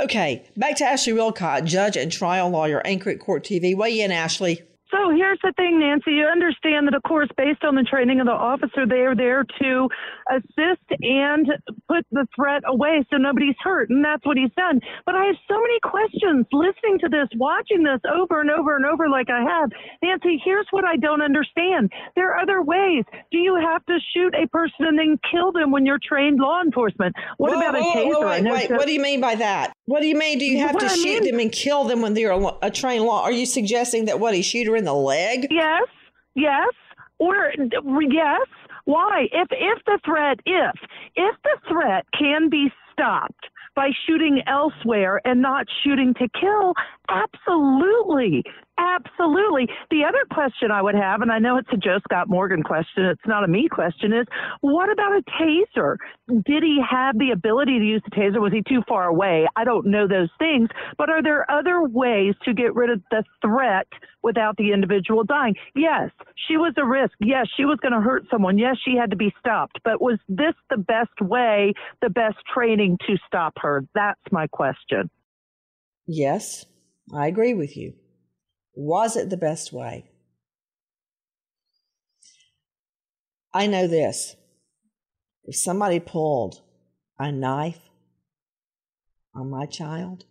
Okay, 0.00 0.44
back 0.56 0.76
to 0.76 0.84
Ashley 0.84 1.12
Wilcott, 1.12 1.64
judge 1.64 1.94
and 1.94 2.10
trial 2.10 2.48
lawyer, 2.48 2.80
Anchor 2.86 3.10
at 3.10 3.20
Court 3.20 3.44
TV. 3.44 3.76
Weigh 3.76 4.00
in, 4.00 4.10
Ashley. 4.10 4.62
So 4.90 5.10
here's 5.14 5.38
the 5.42 5.52
thing, 5.56 5.78
Nancy. 5.78 6.12
You 6.12 6.26
understand 6.26 6.88
that, 6.88 6.94
of 6.94 7.02
course, 7.04 7.28
based 7.36 7.62
on 7.64 7.76
the 7.76 7.82
training 7.84 8.20
of 8.20 8.26
the 8.26 8.32
officer, 8.32 8.86
they 8.88 9.06
are 9.06 9.14
there 9.14 9.44
to 9.62 9.88
assist 10.30 10.82
and 11.00 11.46
put 11.88 12.04
the 12.10 12.26
threat 12.34 12.62
away 12.66 13.04
so 13.10 13.16
nobody's 13.16 13.54
hurt. 13.62 13.90
And 13.90 14.04
that's 14.04 14.24
what 14.26 14.36
he's 14.36 14.50
done. 14.56 14.80
But 15.06 15.14
I 15.14 15.26
have 15.26 15.36
so 15.46 15.60
many 15.60 15.78
questions 15.80 16.46
listening 16.52 16.98
to 17.00 17.08
this, 17.08 17.28
watching 17.36 17.84
this 17.84 18.00
over 18.12 18.40
and 18.40 18.50
over 18.50 18.76
and 18.76 18.84
over 18.84 19.08
like 19.08 19.30
I 19.30 19.42
have. 19.42 19.70
Nancy, 20.02 20.40
here's 20.44 20.66
what 20.70 20.84
I 20.84 20.96
don't 20.96 21.22
understand. 21.22 21.92
There 22.16 22.32
are 22.32 22.40
other 22.40 22.62
ways. 22.62 23.04
Do 23.30 23.38
you 23.38 23.54
have 23.56 23.84
to 23.86 23.98
shoot 24.12 24.34
a 24.34 24.48
person 24.48 24.86
and 24.86 24.98
then 24.98 25.18
kill 25.30 25.52
them 25.52 25.70
when 25.70 25.86
you're 25.86 26.00
trained 26.02 26.40
law 26.40 26.60
enforcement? 26.62 27.14
What 27.36 27.52
whoa, 27.52 27.58
about 27.60 27.74
whoa, 27.74 27.92
a 27.92 27.94
taser? 27.94 28.10
Whoa, 28.10 28.26
wait, 28.26 28.44
wait. 28.44 28.70
What 28.70 28.86
do 28.86 28.92
you 28.92 29.00
mean 29.00 29.20
by 29.20 29.36
that? 29.36 29.72
What 29.86 30.00
do 30.00 30.08
you 30.08 30.16
mean? 30.16 30.38
Do 30.38 30.44
you 30.44 30.58
have 30.58 30.74
What 30.74 30.80
to 30.80 30.86
I 30.86 30.94
shoot 30.94 31.22
mean- 31.22 31.30
them 31.32 31.40
and 31.40 31.52
kill 31.52 31.84
them 31.84 32.02
when 32.02 32.14
they're 32.14 32.32
a, 32.32 32.56
a 32.62 32.70
trained 32.70 33.04
law? 33.04 33.22
Are 33.22 33.32
you 33.32 33.46
suggesting 33.46 34.06
that 34.06 34.18
what 34.18 34.34
he 34.34 34.42
shoot 34.42 34.66
her 34.66 34.79
in 34.80 34.86
the 34.86 34.94
leg? 34.94 35.46
Yes, 35.50 35.88
yes, 36.34 36.72
or 37.18 37.52
yes. 37.58 38.46
Why? 38.86 39.26
If 39.30 39.48
if 39.50 39.84
the 39.84 40.00
threat 40.04 40.40
if 40.46 40.74
if 41.14 41.36
the 41.44 41.58
threat 41.68 42.06
can 42.18 42.48
be 42.48 42.72
stopped 42.90 43.46
by 43.76 43.90
shooting 44.06 44.42
elsewhere 44.46 45.20
and 45.24 45.42
not 45.42 45.66
shooting 45.84 46.14
to 46.14 46.28
kill, 46.40 46.72
absolutely. 47.10 48.42
Absolutely. 48.80 49.68
The 49.90 50.04
other 50.08 50.24
question 50.32 50.70
I 50.70 50.80
would 50.80 50.94
have, 50.94 51.20
and 51.20 51.30
I 51.30 51.38
know 51.38 51.58
it's 51.58 51.68
a 51.70 51.76
Joe 51.76 51.98
Scott 52.04 52.30
Morgan 52.30 52.62
question, 52.62 53.04
it's 53.04 53.20
not 53.26 53.44
a 53.44 53.48
me 53.48 53.68
question, 53.70 54.12
is 54.14 54.26
what 54.62 54.90
about 54.90 55.12
a 55.12 55.22
taser? 55.38 55.96
Did 56.28 56.62
he 56.62 56.80
have 56.88 57.18
the 57.18 57.30
ability 57.30 57.78
to 57.78 57.84
use 57.84 58.02
the 58.04 58.16
taser? 58.16 58.40
Was 58.40 58.54
he 58.54 58.62
too 58.66 58.82
far 58.88 59.08
away? 59.08 59.46
I 59.54 59.64
don't 59.64 59.86
know 59.86 60.08
those 60.08 60.30
things, 60.38 60.70
but 60.96 61.10
are 61.10 61.22
there 61.22 61.50
other 61.50 61.82
ways 61.82 62.34
to 62.44 62.54
get 62.54 62.74
rid 62.74 62.88
of 62.88 63.02
the 63.10 63.22
threat 63.42 63.86
without 64.22 64.56
the 64.56 64.72
individual 64.72 65.24
dying? 65.24 65.54
Yes, 65.74 66.10
she 66.48 66.56
was 66.56 66.72
a 66.78 66.84
risk. 66.84 67.12
Yes, 67.20 67.48
she 67.54 67.66
was 67.66 67.78
going 67.82 67.92
to 67.92 68.00
hurt 68.00 68.24
someone. 68.30 68.56
Yes, 68.56 68.76
she 68.82 68.96
had 68.96 69.10
to 69.10 69.16
be 69.16 69.32
stopped. 69.38 69.78
But 69.84 70.00
was 70.00 70.18
this 70.26 70.54
the 70.70 70.78
best 70.78 71.20
way, 71.20 71.74
the 72.00 72.10
best 72.10 72.38
training 72.54 72.96
to 73.06 73.18
stop 73.26 73.52
her? 73.58 73.84
That's 73.94 74.20
my 74.32 74.46
question. 74.46 75.10
Yes, 76.06 76.64
I 77.12 77.26
agree 77.26 77.52
with 77.52 77.76
you. 77.76 77.92
Was 78.82 79.14
it 79.14 79.28
the 79.28 79.36
best 79.36 79.74
way? 79.74 80.06
I 83.52 83.66
know 83.66 83.86
this. 83.86 84.36
If 85.44 85.54
somebody 85.56 86.00
pulled 86.00 86.62
a 87.18 87.30
knife 87.30 87.90
on 89.34 89.50
my 89.50 89.66
child 89.66 90.24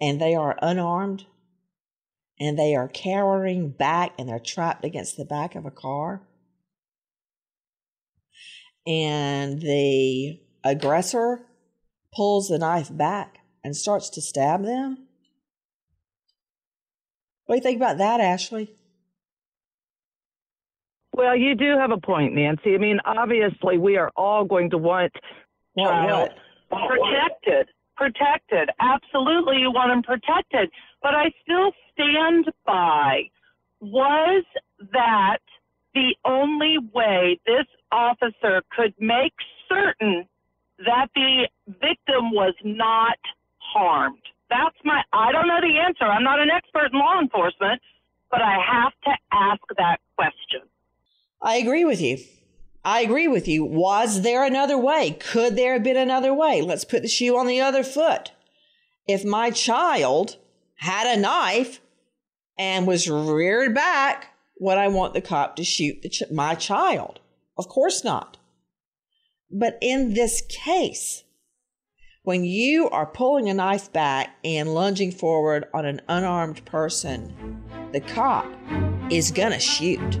and 0.00 0.18
they 0.18 0.34
are 0.34 0.58
unarmed 0.62 1.26
and 2.40 2.58
they 2.58 2.74
are 2.74 2.88
cowering 2.88 3.68
back 3.68 4.14
and 4.18 4.26
they're 4.26 4.38
trapped 4.38 4.82
against 4.82 5.18
the 5.18 5.26
back 5.26 5.54
of 5.54 5.66
a 5.66 5.70
car 5.70 6.22
and 8.86 9.60
the 9.60 10.40
aggressor 10.64 11.42
pulls 12.16 12.48
the 12.48 12.58
knife 12.58 12.88
back 12.96 13.40
and 13.62 13.76
starts 13.76 14.08
to 14.08 14.22
stab 14.22 14.64
them? 14.64 15.08
What 17.46 17.56
do 17.56 17.58
you 17.58 17.62
think 17.62 17.76
about 17.76 17.98
that, 17.98 18.20
Ashley? 18.20 18.72
Well, 21.14 21.36
you 21.36 21.54
do 21.54 21.76
have 21.78 21.90
a 21.90 21.98
point, 21.98 22.34
Nancy. 22.34 22.74
I 22.74 22.78
mean, 22.78 22.98
obviously, 23.04 23.76
we 23.78 23.96
are 23.96 24.10
all 24.16 24.44
going 24.44 24.70
to 24.70 24.78
want 24.78 25.12
child 25.76 26.30
uh, 26.70 26.76
protected. 26.76 27.68
Protected. 27.96 28.70
Absolutely, 28.80 29.58
you 29.58 29.70
want 29.70 29.90
them 29.90 30.02
protected. 30.02 30.70
But 31.02 31.14
I 31.14 31.30
still 31.42 31.72
stand 31.92 32.46
by 32.64 33.24
was 33.80 34.44
that 34.92 35.38
the 35.94 36.14
only 36.24 36.78
way 36.94 37.38
this 37.46 37.66
officer 37.90 38.62
could 38.74 38.94
make 38.98 39.34
certain 39.68 40.26
that 40.78 41.08
the 41.14 41.48
victim 41.66 42.32
was 42.32 42.54
not 42.64 43.18
harmed? 43.58 44.22
That's 44.52 44.76
my, 44.84 45.02
I 45.14 45.32
don't 45.32 45.48
know 45.48 45.60
the 45.62 45.78
answer. 45.78 46.04
I'm 46.04 46.24
not 46.24 46.38
an 46.38 46.50
expert 46.50 46.92
in 46.92 46.98
law 46.98 47.18
enforcement, 47.18 47.80
but 48.30 48.42
I 48.42 48.58
have 48.60 48.92
to 49.04 49.10
ask 49.32 49.62
that 49.78 49.98
question. 50.14 50.68
I 51.40 51.56
agree 51.56 51.86
with 51.86 52.02
you. 52.02 52.18
I 52.84 53.00
agree 53.00 53.28
with 53.28 53.48
you. 53.48 53.64
Was 53.64 54.20
there 54.20 54.44
another 54.44 54.76
way? 54.76 55.16
Could 55.18 55.56
there 55.56 55.72
have 55.72 55.82
been 55.82 55.96
another 55.96 56.34
way? 56.34 56.60
Let's 56.60 56.84
put 56.84 57.00
the 57.00 57.08
shoe 57.08 57.38
on 57.38 57.46
the 57.46 57.60
other 57.60 57.82
foot. 57.82 58.32
If 59.08 59.24
my 59.24 59.50
child 59.50 60.36
had 60.76 61.06
a 61.06 61.20
knife 61.20 61.80
and 62.58 62.86
was 62.86 63.08
reared 63.08 63.74
back, 63.74 64.34
would 64.60 64.76
I 64.76 64.88
want 64.88 65.14
the 65.14 65.22
cop 65.22 65.56
to 65.56 65.64
shoot 65.64 66.02
ch- 66.10 66.30
my 66.30 66.54
child? 66.56 67.20
Of 67.56 67.68
course 67.68 68.04
not. 68.04 68.36
But 69.50 69.78
in 69.80 70.14
this 70.14 70.42
case, 70.48 71.24
when 72.24 72.44
you 72.44 72.88
are 72.90 73.06
pulling 73.06 73.48
a 73.48 73.54
knife 73.54 73.92
back 73.92 74.36
and 74.44 74.72
lunging 74.72 75.10
forward 75.10 75.64
on 75.74 75.84
an 75.84 76.00
unarmed 76.08 76.64
person, 76.64 77.60
the 77.92 78.00
cop 78.00 78.46
is 79.10 79.32
gonna 79.32 79.58
shoot. 79.58 80.20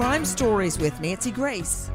Crime 0.00 0.24
Stories 0.24 0.78
with 0.78 0.98
Nancy 1.02 1.30
Grace. 1.30 1.90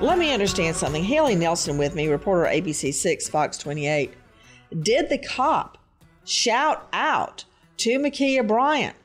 Let 0.00 0.18
me 0.18 0.32
understand 0.32 0.74
something. 0.74 1.04
Haley 1.04 1.36
Nelson 1.36 1.78
with 1.78 1.94
me, 1.94 2.08
reporter 2.08 2.50
ABC 2.50 2.92
6, 2.92 3.28
Fox 3.28 3.56
28. 3.58 4.12
Did 4.82 5.08
the 5.08 5.18
cop 5.18 5.78
shout 6.24 6.88
out 6.92 7.44
to 7.76 8.00
Ma'Khia 8.00 8.44
Bryant 8.44 8.96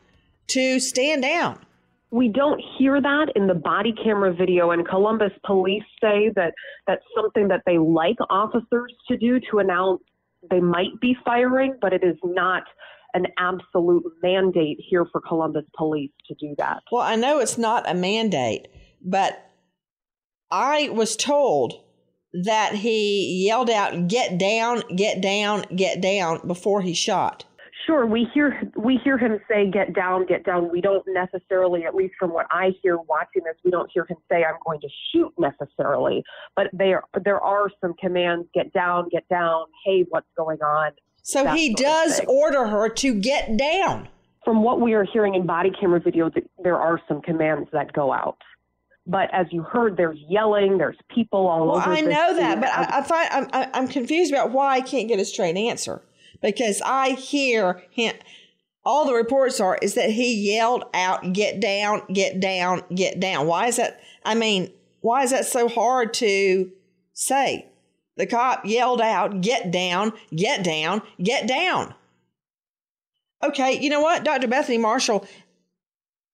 to 0.48 0.80
stand 0.80 1.22
down? 1.22 1.60
We 2.10 2.28
don't 2.28 2.60
hear 2.76 3.00
that 3.00 3.28
in 3.36 3.46
the 3.46 3.54
body 3.54 3.94
camera 4.04 4.34
video, 4.34 4.72
and 4.72 4.88
Columbus 4.88 5.34
police 5.46 5.84
say 6.02 6.32
that 6.36 6.56
that's 6.88 7.06
something 7.16 7.48
that 7.50 7.62
they 7.68 7.78
like 7.78 8.18
officers 8.32 8.96
to 9.10 9.16
do 9.16 9.40
to 9.52 9.60
announce 9.60 10.02
they 10.50 10.60
might 10.60 11.00
be 11.02 11.16
firing, 11.24 11.78
but 11.82 11.94
it 11.94 12.04
is 12.04 12.18
not 12.24 12.64
an 13.16 13.26
absolute 13.40 14.04
mandate 14.22 14.78
here 14.90 15.06
for 15.12 15.22
Columbus 15.22 15.64
police 15.76 16.12
to 16.28 16.36
do 16.36 16.54
that. 16.58 16.84
Well, 16.92 17.02
I 17.02 17.16
know 17.16 17.40
it's 17.40 17.58
not 17.58 17.90
a 17.90 17.94
mandate, 17.96 18.68
but 19.02 19.42
I 20.52 20.90
was 20.90 21.16
told 21.16 21.82
that 22.44 22.76
he 22.76 23.46
yelled 23.48 23.70
out, 23.70 24.08
"Get 24.10 24.38
down, 24.38 24.84
get 24.96 25.22
down, 25.22 25.64
get 25.76 26.02
down" 26.02 26.46
before 26.46 26.82
he 26.82 26.94
shot. 26.94 27.46
Sure, 27.86 28.06
we 28.06 28.28
hear 28.34 28.70
we 28.76 28.98
hear 29.04 29.18
him 29.18 29.40
say 29.48 29.70
"Get 29.70 29.94
down, 29.94 30.26
get 30.26 30.44
down." 30.44 30.70
We 30.70 30.82
don't 30.82 31.06
necessarily, 31.08 31.86
at 31.86 31.96
least 31.96 32.16
from 32.20 32.34
what 32.34 32.48
I 32.52 32.74
hear 32.82 32.98
watching 32.98 33.44
this, 33.46 33.56
we 33.64 33.72
don't 33.72 33.90
hear 33.94 34.06
him 34.10 34.18
say 34.30 34.44
"I'm 34.44 34.60
going 34.66 34.82
to 34.82 34.90
shoot" 35.12 35.32
necessarily. 35.38 36.24
But 36.56 36.68
there 36.74 37.04
there 37.24 37.40
are 37.40 37.70
some 37.80 37.94
commands: 37.94 38.48
"Get 38.54 38.74
down, 38.74 39.08
get 39.10 39.28
down." 39.30 39.68
Hey, 39.86 40.04
what's 40.10 40.28
going 40.36 40.62
on? 40.62 40.92
So 41.26 41.48
he 41.48 41.74
does 41.74 42.22
order 42.28 42.68
her 42.68 42.88
to 42.88 43.16
get 43.16 43.58
down. 43.58 44.08
From 44.44 44.62
what 44.62 44.80
we 44.80 44.94
are 44.94 45.04
hearing 45.04 45.34
in 45.34 45.48
body 45.48 45.72
camera 45.72 46.00
video, 46.00 46.30
th- 46.30 46.46
there 46.64 46.80
are 46.80 47.02
some 47.08 47.20
commands 47.20 47.68
that 47.74 47.92
go 47.94 48.14
out. 48.14 48.38
But 49.08 49.34
as 49.34 49.48
you 49.50 49.64
heard, 49.64 49.98
there's 49.98 50.20
yelling, 50.30 50.78
there's 50.78 50.98
people 51.10 51.48
all 51.48 51.72
over. 51.72 51.80
Well, 51.80 51.82
over. 51.82 51.92
I 51.94 52.02
know 52.02 52.36
that, 52.36 52.52
scene. 52.52 52.60
but 52.60 52.70
I, 52.70 53.00
I 53.00 53.02
find 53.02 53.30
I'm, 53.32 53.70
I'm 53.74 53.88
confused 53.88 54.32
about 54.32 54.52
why 54.52 54.76
I 54.76 54.82
can't 54.82 55.08
get 55.08 55.20
a 55.20 55.26
straight 55.26 55.58
answer 55.58 56.04
because 56.44 56.80
I 56.86 57.14
hear 57.14 57.84
him. 57.90 58.16
All 58.84 59.08
the 59.08 59.14
reports 59.14 59.60
are 59.60 59.80
is 59.82 59.96
that 59.96 60.12
he 60.12 60.54
yelled 60.56 60.84
out, 60.94 61.34
"Get 61.34 61.60
down, 61.60 62.04
get 62.14 62.40
down, 62.40 62.84
get 62.94 63.20
down." 63.20 63.48
Why 63.48 63.66
is 63.66 63.78
that? 63.78 64.00
I 64.24 64.36
mean, 64.36 64.72
why 65.02 65.24
is 65.24 65.32
that 65.32 65.48
so 65.48 65.68
hard 65.68 66.14
to 66.16 66.72
say? 67.14 67.68
The 68.18 68.26
cop 68.26 68.66
yelled 68.66 69.02
out, 69.02 69.42
"Get 69.42 69.72
down, 69.72 70.14
get 70.34 70.64
down, 70.64 71.02
get 71.22 71.48
down." 71.48 71.94
Okay, 73.44 73.80
you 73.80 73.90
know 73.90 74.02
what, 74.02 74.24
Dr. 74.24 74.48
Bethany 74.48 74.78
Marshall, 74.78 75.26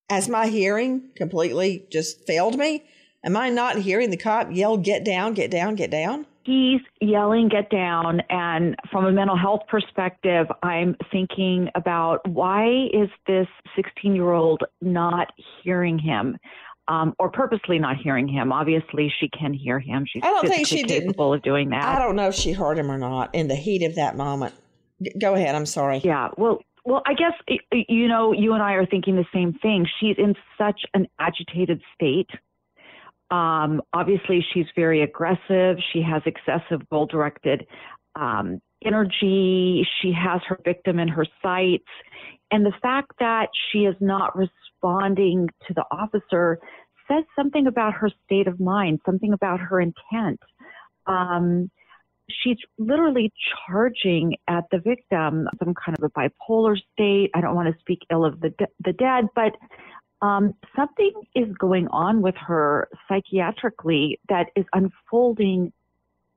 has 0.10 0.30
my 0.30 0.48
hearing 0.48 1.10
completely 1.16 1.86
just 1.90 2.26
failed 2.28 2.58
me? 2.58 2.84
Am 3.24 3.38
I 3.38 3.50
not 3.50 3.78
hearing 3.78 4.10
the 4.10 4.18
cop 4.18 4.48
yell, 4.52 4.78
"Get 4.78 5.04
down, 5.04 5.34
get 5.34 5.50
down, 5.52 5.76
get 5.76 5.90
down"? 5.90 6.26
He's 6.44 6.82
yelling, 7.00 7.50
get 7.50 7.70
down. 7.70 8.22
And 8.30 8.76
from 8.92 9.06
a 9.06 9.12
mental 9.12 9.38
health 9.38 9.62
perspective, 9.68 10.48
I'm 10.64 10.96
thinking 11.12 11.70
about 11.76 12.28
why 12.28 12.88
is 12.92 13.10
this 13.28 13.48
16 13.76 14.16
year 14.16 14.32
old 14.32 14.64
not 14.82 15.32
hearing 15.64 16.00
him? 16.00 16.38
Um, 16.88 17.14
or 17.20 17.30
purposely 17.30 17.80
not 17.80 17.98
hearing 17.98 18.28
him. 18.28 18.52
Obviously, 18.52 19.14
she 19.20 19.30
can 19.30 19.54
hear 19.54 19.80
him. 19.80 20.04
She's 20.12 20.24
I 20.24 20.28
don't 20.28 20.48
think 20.48 20.68
she 20.68 20.84
didn't. 20.84 21.10
capable 21.10 21.34
of 21.34 21.42
doing 21.42 21.70
that. 21.70 21.84
I 21.84 22.00
don't 22.00 22.16
know 22.16 22.28
if 22.28 22.36
she 22.36 22.52
heard 22.52 22.78
him 22.78 22.92
or 22.92 22.98
not 22.98 23.34
in 23.34 23.48
the 23.48 23.56
heat 23.56 23.84
of 23.84 23.96
that 23.96 24.18
moment. 24.18 24.54
Go 25.20 25.36
ahead. 25.36 25.56
I'm 25.56 25.66
sorry. 25.66 26.02
Yeah. 26.04 26.30
Well, 26.38 26.60
well, 26.84 27.02
I 27.06 27.14
guess 27.14 27.34
you 27.72 28.08
know 28.08 28.34
you 28.34 28.54
and 28.54 28.64
I 28.64 28.74
are 28.74 28.86
thinking 28.86 29.16
the 29.16 29.26
same 29.34 29.54
thing. 29.62 29.86
She's 30.00 30.16
in 30.18 30.36
such 30.58 30.82
an 30.94 31.08
agitated 31.20 31.82
state. 31.94 32.30
Um, 33.30 33.82
obviously, 33.94 34.46
she's 34.54 34.66
very 34.76 35.02
aggressive. 35.02 35.78
She 35.94 36.02
has 36.02 36.22
excessive 36.26 36.82
goal-directed 36.90 37.66
um, 38.16 38.60
energy. 38.84 39.88
She 40.02 40.12
has 40.12 40.42
her 40.48 40.60
victim 40.66 41.00
in 41.00 41.08
her 41.08 41.26
sights. 41.42 41.88
And 42.52 42.66
the 42.66 42.74
fact 42.82 43.14
that 43.20 43.48
she 43.72 43.86
is 43.86 43.96
not 44.02 44.36
responding 44.82 45.50
to 45.68 45.74
the 45.74 45.86
officer 45.92 46.60
says 47.08 47.24
something 47.36 47.68
about 47.68 47.94
her 47.94 48.10
state 48.26 48.48
of 48.48 48.60
mind, 48.60 49.00
something 49.06 49.34
about 49.34 49.60
her 49.60 49.82
intent. 49.82 50.40
Um, 51.08 51.70
she's 52.30 52.58
literally 52.78 53.32
charging 53.68 54.36
at 54.48 54.64
the 54.72 54.80
victim 54.80 55.48
some 55.60 55.74
kind 55.74 55.98
of 55.98 56.04
a 56.04 56.10
bipolar 56.10 56.78
state. 56.94 57.32
I 57.34 57.42
don't 57.42 57.56
want 57.56 57.74
to 57.74 57.80
speak 57.80 58.00
ill 58.12 58.26
of 58.26 58.40
the 58.40 58.50
de- 58.50 58.68
the 58.84 58.94
dead, 58.94 59.28
but 59.36 59.54
um, 60.26 60.54
something 60.76 61.12
is 61.36 61.48
going 61.60 61.88
on 61.88 62.22
with 62.22 62.36
her 62.38 62.88
psychiatrically 63.10 64.20
that 64.30 64.48
is 64.56 64.66
unfolding 64.74 65.74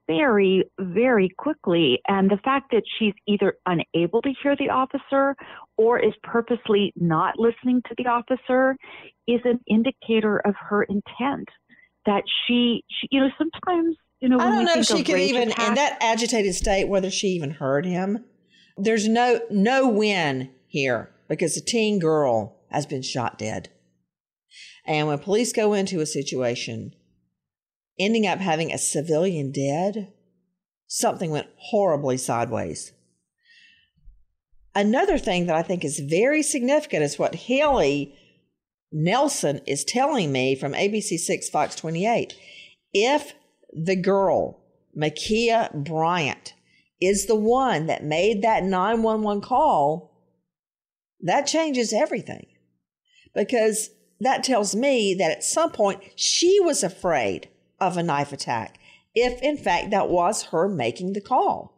very, 0.07 0.65
very 0.79 1.31
quickly. 1.39 2.01
And 2.09 2.31
the 2.31 2.39
fact 2.45 2.71
that 2.73 2.83
she's 2.99 3.15
either 3.27 3.55
unable 3.67 4.23
to 4.23 4.33
hear 4.43 4.57
the 4.57 4.71
officer 4.71 5.37
or 5.77 5.99
is 5.99 6.13
purposely 6.23 6.93
not 6.97 7.35
listening 7.39 7.83
to 7.89 7.95
the 7.97 8.07
officer 8.07 8.77
is 9.27 9.41
an 9.45 9.61
indicator 9.69 10.39
of 10.39 10.55
her 10.69 10.83
intent. 10.85 11.49
That 12.07 12.23
she, 12.47 12.85
she 12.89 13.09
you 13.11 13.21
know, 13.21 13.31
sometimes, 13.39 13.97
you 14.21 14.29
know, 14.29 14.39
I 14.39 14.51
don't 14.51 14.65
know 14.67 14.75
if 14.75 14.87
she 14.87 15.03
could 15.03 15.21
even 15.21 15.51
attacks- 15.51 15.69
in 15.69 15.75
that 15.75 15.99
agitated 16.03 16.55
state 16.55 16.87
whether 16.87 17.11
she 17.11 17.29
even 17.29 17.53
heard 17.53 17.87
him. 17.87 18.25
There's 18.77 19.09
no 19.09 19.41
no 19.51 19.89
win 19.89 20.51
here 20.67 21.15
because 21.29 21.57
a 21.57 21.65
teen 21.65 21.99
girl 21.99 22.59
has 22.71 22.85
been 22.85 23.03
shot 23.03 23.39
dead. 23.39 23.71
And 24.87 25.07
when 25.07 25.19
police 25.19 25.53
go 25.53 25.73
into 25.73 26.01
a 26.01 26.07
situation 26.07 26.93
ending 27.99 28.27
up 28.27 28.39
having 28.39 28.73
a 28.73 28.79
civilian 28.79 29.53
dead, 29.53 30.13
something 30.87 31.31
went 31.31 31.49
horribly 31.57 32.17
sideways. 32.17 32.93
Another 34.75 35.19
thing 35.19 35.47
that 35.47 35.57
I 35.57 35.63
think 35.63 35.85
is 35.85 36.01
very 36.01 36.43
significant 36.43 37.05
is 37.05 37.19
what 37.19 37.35
Haley 37.35 38.17
Nelson 38.91 39.61
is 39.67 39.85
telling 39.85 40.33
me 40.33 40.55
from 40.57 40.73
ABC6 40.73 41.51
Fox 41.51 41.77
28. 41.77 42.35
If 42.93 43.35
the 43.73 43.97
girl, 43.97 44.63
Ma'Khia 44.97 45.73
Bryant, 45.73 46.55
is 47.01 47.27
the 47.27 47.37
one 47.37 47.87
that 47.87 48.05
made 48.05 48.43
that 48.43 48.65
911 48.65 49.43
call, 49.43 50.13
that 51.21 51.47
changes 51.47 51.93
everything. 51.93 52.47
Because 53.35 53.91
that 54.21 54.45
tells 54.45 54.75
me 54.75 55.15
that 55.19 55.31
at 55.31 55.45
some 55.45 55.71
point 55.71 56.03
she 56.17 56.61
was 56.61 56.83
afraid 56.83 57.49
of 57.87 57.97
a 57.97 58.03
knife 58.03 58.33
attack, 58.33 58.79
if 59.15 59.41
in 59.43 59.57
fact 59.57 59.91
that 59.91 60.09
was 60.09 60.45
her 60.45 60.69
making 60.69 61.13
the 61.13 61.21
call. 61.21 61.73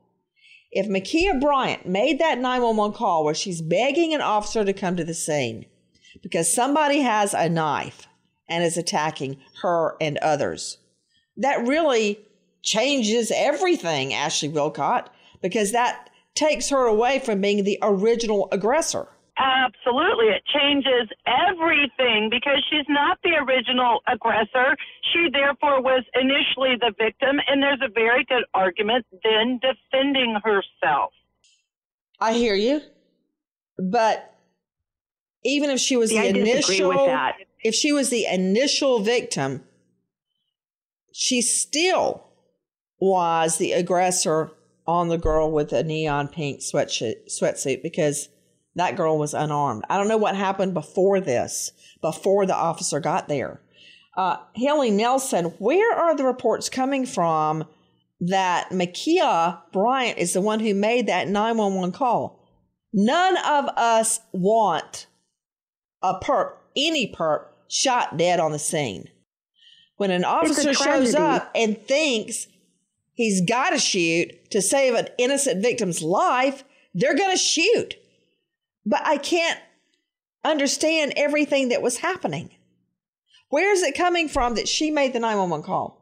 If 0.73 0.87
Ma'Khia 0.89 1.41
Bryant 1.41 1.87
made 1.87 2.19
that 2.19 2.39
911 2.39 2.97
call 2.97 3.25
where 3.25 3.35
she's 3.35 3.63
begging 3.63 4.13
an 4.13 4.21
officer 4.21 4.65
to 4.65 4.73
come 4.73 4.97
to 4.97 5.05
the 5.05 5.15
scene 5.15 5.67
because 6.23 6.53
somebody 6.53 7.01
has 7.01 7.35
a 7.35 7.49
knife 7.49 8.07
and 8.49 8.65
is 8.65 8.77
attacking 8.77 9.39
her 9.63 9.97
and 10.01 10.19
others, 10.19 10.79
that 11.37 11.67
really 11.67 12.21
changes 12.63 13.33
everything, 13.35 14.13
Ashley 14.13 14.49
Wilcott, 14.49 15.07
because 15.41 15.73
that 15.73 16.11
takes 16.35 16.69
her 16.69 16.87
away 16.87 17.21
from 17.21 17.41
being 17.41 17.65
the 17.65 17.79
original 17.83 18.49
aggressor. 18.53 19.09
Absolutely. 19.39 20.27
It 20.27 20.43
changes 20.47 21.11
everything 21.27 22.29
because 22.31 22.65
she's 22.71 22.87
not 22.89 23.19
the 23.23 23.35
original 23.37 24.01
aggressor. 24.07 24.77
She 25.13 25.29
therefore 25.31 25.83
was 25.83 26.05
initially 26.15 26.77
the 26.81 26.93
victim, 26.99 27.39
and 27.47 27.63
there's 27.63 27.81
a 27.85 27.91
very 27.93 28.25
good 28.25 28.45
argument 28.55 29.05
then 29.23 29.61
defending 29.61 30.39
herself. 30.43 31.13
I 32.19 32.33
hear 32.33 32.55
you. 32.55 32.81
But 33.79 34.35
even 35.45 35.69
if 35.69 35.81
she 35.81 35.97
was 35.97 36.11
See, 36.11 36.17
the 36.19 36.23
I 36.23 36.29
initial 36.29 36.89
with 36.89 37.07
that. 37.07 37.37
if 37.63 37.75
she 37.75 37.93
was 37.93 38.09
the 38.09 38.25
initial 38.25 39.01
victim, 39.01 39.65
she 41.13 41.43
still 41.43 42.25
was 42.99 43.59
the 43.59 43.73
aggressor 43.73 44.51
on 44.87 45.09
the 45.09 45.19
girl 45.19 45.51
with 45.51 45.73
a 45.73 45.83
neon 45.83 46.29
pink 46.29 46.61
sweatshirt 46.61 47.17
sweatsuit 47.29 47.83
because 47.83 48.29
that 48.77 48.97
girl 48.97 49.19
was 49.19 49.35
unarmed. 49.35 49.85
I 49.91 49.97
don't 49.97 50.09
know 50.09 50.19
what 50.19 50.37
happened 50.37 50.75
before 50.75 51.19
this, 51.21 51.73
before 52.01 52.47
the 52.47 52.55
officer 52.55 53.01
got 53.01 53.27
there. 53.27 53.61
Uh, 54.17 54.37
Haley 54.55 54.91
Nelson, 54.91 55.47
where 55.59 55.93
are 55.93 56.15
the 56.15 56.25
reports 56.25 56.69
coming 56.69 57.05
from 57.05 57.65
that 58.21 58.71
Ma'Khia 58.71 59.61
Bryant 59.73 60.19
is 60.19 60.33
the 60.35 60.41
one 60.41 60.61
who 60.61 60.75
made 60.75 61.07
that 61.07 61.29
911 61.29 61.93
call? 61.93 62.43
None 62.93 63.37
of 63.39 63.67
us 63.77 64.21
want 64.33 65.07
a 66.03 66.19
perp, 66.21 66.53
any 66.77 67.13
perp, 67.13 67.47
shot 67.69 68.17
dead 68.17 68.41
on 68.41 68.53
the 68.53 68.59
scene. 68.59 69.09
When 69.97 70.11
an 70.11 70.25
officer 70.25 70.75
shows 70.75 71.15
up 71.15 71.51
and 71.55 71.81
thinks 71.81 72.47
he's 73.15 73.41
got 73.41 73.71
to 73.71 73.79
shoot 73.79 74.51
to 74.51 74.61
save 74.61 74.95
an 74.95 75.09
innocent 75.19 75.63
victim's 75.63 76.03
life, 76.03 76.65
they're 76.95 77.17
going 77.17 77.35
to 77.35 77.43
shoot. 77.43 77.97
But 78.87 79.03
I 79.05 79.19
can't 79.19 79.59
understand 80.45 81.13
everything 81.17 81.69
that 81.71 81.83
was 81.83 81.99
happening. 81.99 82.51
Where 83.49 83.73
is 83.73 83.83
it 83.83 83.97
coming 83.97 84.29
from 84.29 84.55
that 84.55 84.69
she 84.69 84.91
made 84.91 85.13
the 85.13 85.19
911 85.19 85.65
call? 85.65 86.01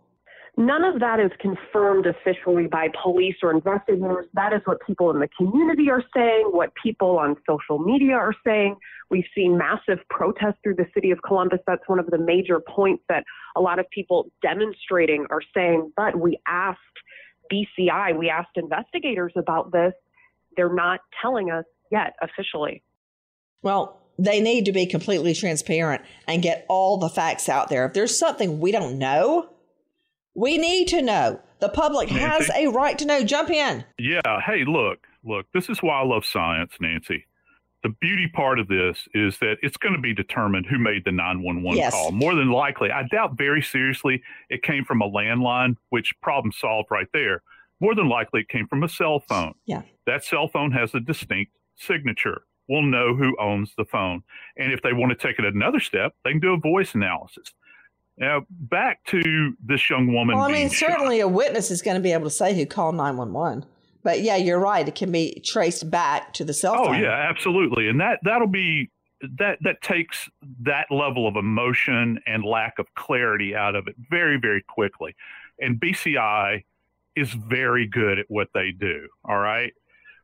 None 0.57 0.85
of 0.85 1.01
that 1.01 1.19
is 1.19 1.33
confirmed 1.41 2.07
officially 2.07 2.69
by 2.69 2.89
police 3.03 3.35
or 3.43 3.51
investigators. 3.51 4.27
That 4.35 4.53
is 4.53 4.61
what 4.67 4.79
people 4.87 5.11
in 5.11 5.19
the 5.19 5.29
community 5.37 5.91
are 5.91 6.05
saying, 6.15 6.51
what 6.53 6.71
people 6.81 7.19
on 7.19 7.37
social 7.49 7.79
media 7.79 8.15
are 8.15 8.35
saying. 8.47 8.77
We've 9.11 9.25
seen 9.35 9.59
massive 9.59 9.99
protests 10.11 10.59
through 10.63 10.77
the 10.77 10.87
city 10.95 11.11
of 11.11 11.19
Columbus. 11.27 11.59
That's 11.67 11.83
one 11.87 11.99
of 11.99 12.07
the 12.07 12.19
major 12.19 12.61
points 12.61 13.03
that 13.09 13.25
a 13.57 13.61
lot 13.61 13.81
of 13.81 13.91
people 13.91 14.31
demonstrating 14.43 15.27
are 15.31 15.43
saying. 15.55 15.91
But 15.97 16.21
we 16.21 16.39
asked 16.47 16.79
BCI, 17.53 18.17
we 18.17 18.31
asked 18.31 18.57
investigators 18.57 19.33
about 19.37 19.73
this. 19.73 19.93
They're 20.57 20.73
not 20.73 21.01
telling 21.21 21.51
us 21.51 21.65
yet 21.91 22.15
officially. 22.21 22.83
Well, 23.63 24.01
they 24.19 24.41
need 24.41 24.67
to 24.67 24.73
be 24.73 24.87
completely 24.87 25.35
transparent 25.35 26.03
and 26.29 26.43
get 26.43 26.67
all 26.69 26.99
the 26.99 27.09
facts 27.09 27.49
out 27.49 27.69
there. 27.69 27.87
If 27.87 27.95
there's 27.95 28.17
something 28.17 28.61
we 28.61 28.71
don't 28.73 28.99
know, 28.99 29.49
we 30.35 30.59
need 30.59 30.89
to 30.89 31.03
know. 31.03 31.41
The 31.61 31.69
public 31.69 32.09
has 32.11 32.51
a 32.55 32.69
right 32.69 32.99
to 32.99 33.07
know. 33.07 33.25
Jump 33.25 33.51
in. 33.51 33.85
Yeah. 33.99 34.21
Hey, 34.45 34.65
look, 34.67 35.07
look, 35.25 35.47
this 35.55 35.69
is 35.71 35.83
why 35.83 36.01
I 36.01 36.05
love 36.05 36.25
science, 36.27 36.73
Nancy. 36.81 37.27
The 37.83 37.91
beauty 38.01 38.29
part 38.33 38.59
of 38.59 38.69
this 38.69 39.07
is 39.15 39.39
that 39.39 39.57
it's 39.63 39.77
going 39.77 39.95
to 39.95 40.01
be 40.01 40.15
determined 40.15 40.67
who 40.67 40.79
made 40.79 41.05
the 41.05 41.13
911 41.13 41.77
Yes. 41.77 41.93
call. 41.93 42.13
More 42.13 42.35
than 42.35 42.51
likely, 42.51 42.91
I 42.91 43.03
doubt 43.11 43.37
very 43.37 43.63
seriously 43.63 44.23
it 44.49 44.63
came 44.63 44.85
from 44.85 45.03
a 45.03 45.11
landline, 45.11 45.77
which 45.91 46.13
problem 46.23 46.53
solved 46.53 46.89
right 46.91 47.09
there. 47.13 47.43
More 47.81 47.95
than 47.95 48.09
likely, 48.09 48.41
it 48.43 48.49
came 48.49 48.67
from 48.69 48.83
a 48.85 48.89
cell 48.89 49.21
phone. 49.29 49.55
Yeah. 49.67 49.83
That 50.07 50.25
cell 50.25 50.49
phone 50.49 50.73
has 50.73 50.95
a 50.95 51.01
distinct 51.01 51.53
signature. 51.77 52.43
We'll 52.69 52.83
know 52.83 53.15
who 53.15 53.37
owns 53.41 53.73
the 53.77 53.85
phone. 53.85 54.23
And 54.57 54.73
if 54.73 54.81
they 54.83 54.93
want 54.93 55.11
to 55.19 55.27
take 55.29 55.39
it 55.39 55.45
another 55.45 55.81
step, 55.81 56.15
they 56.25 56.31
can 56.31 56.41
do 56.41 56.55
a 56.55 56.59
voice 56.59 56.95
analysis. 56.95 57.53
Now, 58.17 58.47
back 58.49 59.05
to 59.07 59.55
this 59.63 59.91
young 59.91 60.13
woman. 60.15 60.37
Well, 60.37 60.49
I 60.49 60.53
mean, 60.53 60.71
shot. 60.71 60.91
certainly 60.93 61.21
a 61.21 61.29
witness 61.29 61.71
is 61.71 61.83
going 61.83 61.97
to 61.97 62.01
be 62.03 62.13
able 62.13 62.25
to 62.25 62.31
say 62.31 62.55
who 62.55 62.65
called 62.65 62.95
911. 62.95 63.67
But 64.05 64.21
yeah, 64.21 64.37
you're 64.37 64.61
right. 64.61 64.87
It 64.87 64.95
can 64.95 65.11
be 65.11 65.41
traced 65.45 65.91
back 65.91 66.33
to 66.35 66.45
the 66.45 66.53
cell 66.55 66.75
Oh 66.79 66.85
phone. 66.87 67.03
yeah, 67.03 67.27
absolutely, 67.29 67.89
and 67.89 67.99
that 68.01 68.21
that'll 68.23 68.47
be 68.47 68.91
that 69.39 69.57
that 69.63 69.81
takes 69.81 70.29
that 70.61 70.87
level 70.91 71.27
of 71.27 71.37
emotion 71.37 72.21
and 72.27 72.45
lack 72.45 72.79
of 72.79 72.87
clarity 72.95 73.57
out 73.57 73.75
of 73.75 73.89
it 73.89 73.95
very 74.11 74.39
very 74.39 74.63
quickly, 74.63 75.17
and 75.59 75.81
BCI 75.81 76.65
is 77.17 77.33
very 77.33 77.87
good 77.87 78.19
at 78.19 78.27
what 78.29 78.49
they 78.53 78.73
do. 78.73 79.09
All 79.25 79.39
right, 79.39 79.73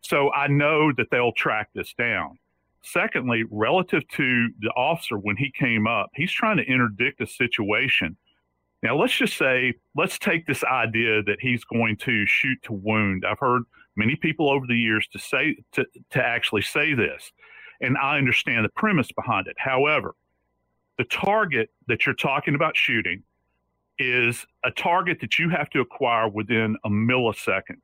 so 0.00 0.32
I 0.32 0.48
know 0.48 0.92
that 0.96 1.06
they'll 1.10 1.32
track 1.32 1.68
this 1.74 1.92
down. 1.94 2.38
Secondly, 2.82 3.44
relative 3.50 4.06
to 4.08 4.48
the 4.60 4.70
officer 4.70 5.18
when 5.18 5.36
he 5.36 5.52
came 5.52 5.86
up, 5.86 6.10
he's 6.14 6.32
trying 6.32 6.56
to 6.56 6.64
interdict 6.64 7.20
a 7.20 7.26
situation. 7.26 8.16
Now, 8.82 8.96
let's 8.96 9.14
just 9.14 9.36
say, 9.36 9.74
let's 9.94 10.18
take 10.18 10.46
this 10.46 10.64
idea 10.64 11.22
that 11.24 11.36
he's 11.40 11.62
going 11.64 11.98
to 11.98 12.24
shoot 12.24 12.58
to 12.62 12.72
wound. 12.72 13.24
I've 13.28 13.38
heard 13.38 13.64
many 13.96 14.16
people 14.16 14.50
over 14.50 14.66
the 14.66 14.76
years 14.76 15.06
to 15.12 15.18
say 15.18 15.56
to, 15.72 15.84
to 16.10 16.24
actually 16.24 16.62
say 16.62 16.94
this, 16.94 17.32
and 17.82 17.98
I 17.98 18.16
understand 18.16 18.64
the 18.64 18.70
premise 18.70 19.12
behind 19.12 19.46
it. 19.46 19.56
However, 19.58 20.14
the 20.96 21.04
target 21.04 21.70
that 21.88 22.06
you're 22.06 22.14
talking 22.14 22.54
about 22.54 22.76
shooting 22.76 23.22
is 23.98 24.46
a 24.64 24.70
target 24.70 25.18
that 25.20 25.38
you 25.38 25.50
have 25.50 25.68
to 25.70 25.80
acquire 25.80 26.28
within 26.28 26.76
a 26.84 26.88
millisecond. 26.88 27.76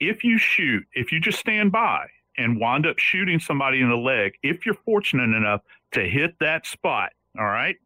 If 0.00 0.24
you 0.24 0.38
shoot, 0.38 0.84
if 0.92 1.12
you 1.12 1.20
just 1.20 1.38
stand 1.38 1.72
by 1.72 2.06
and 2.36 2.60
wind 2.60 2.86
up 2.86 2.98
shooting 2.98 3.40
somebody 3.40 3.80
in 3.80 3.88
the 3.88 3.96
leg, 3.96 4.34
if 4.42 4.64
you're 4.64 4.74
fortunate 4.74 5.36
enough 5.36 5.62
to 5.92 6.08
hit 6.08 6.36
that 6.40 6.66
spot, 6.66 7.10
all 7.38 7.46
right, 7.46 7.76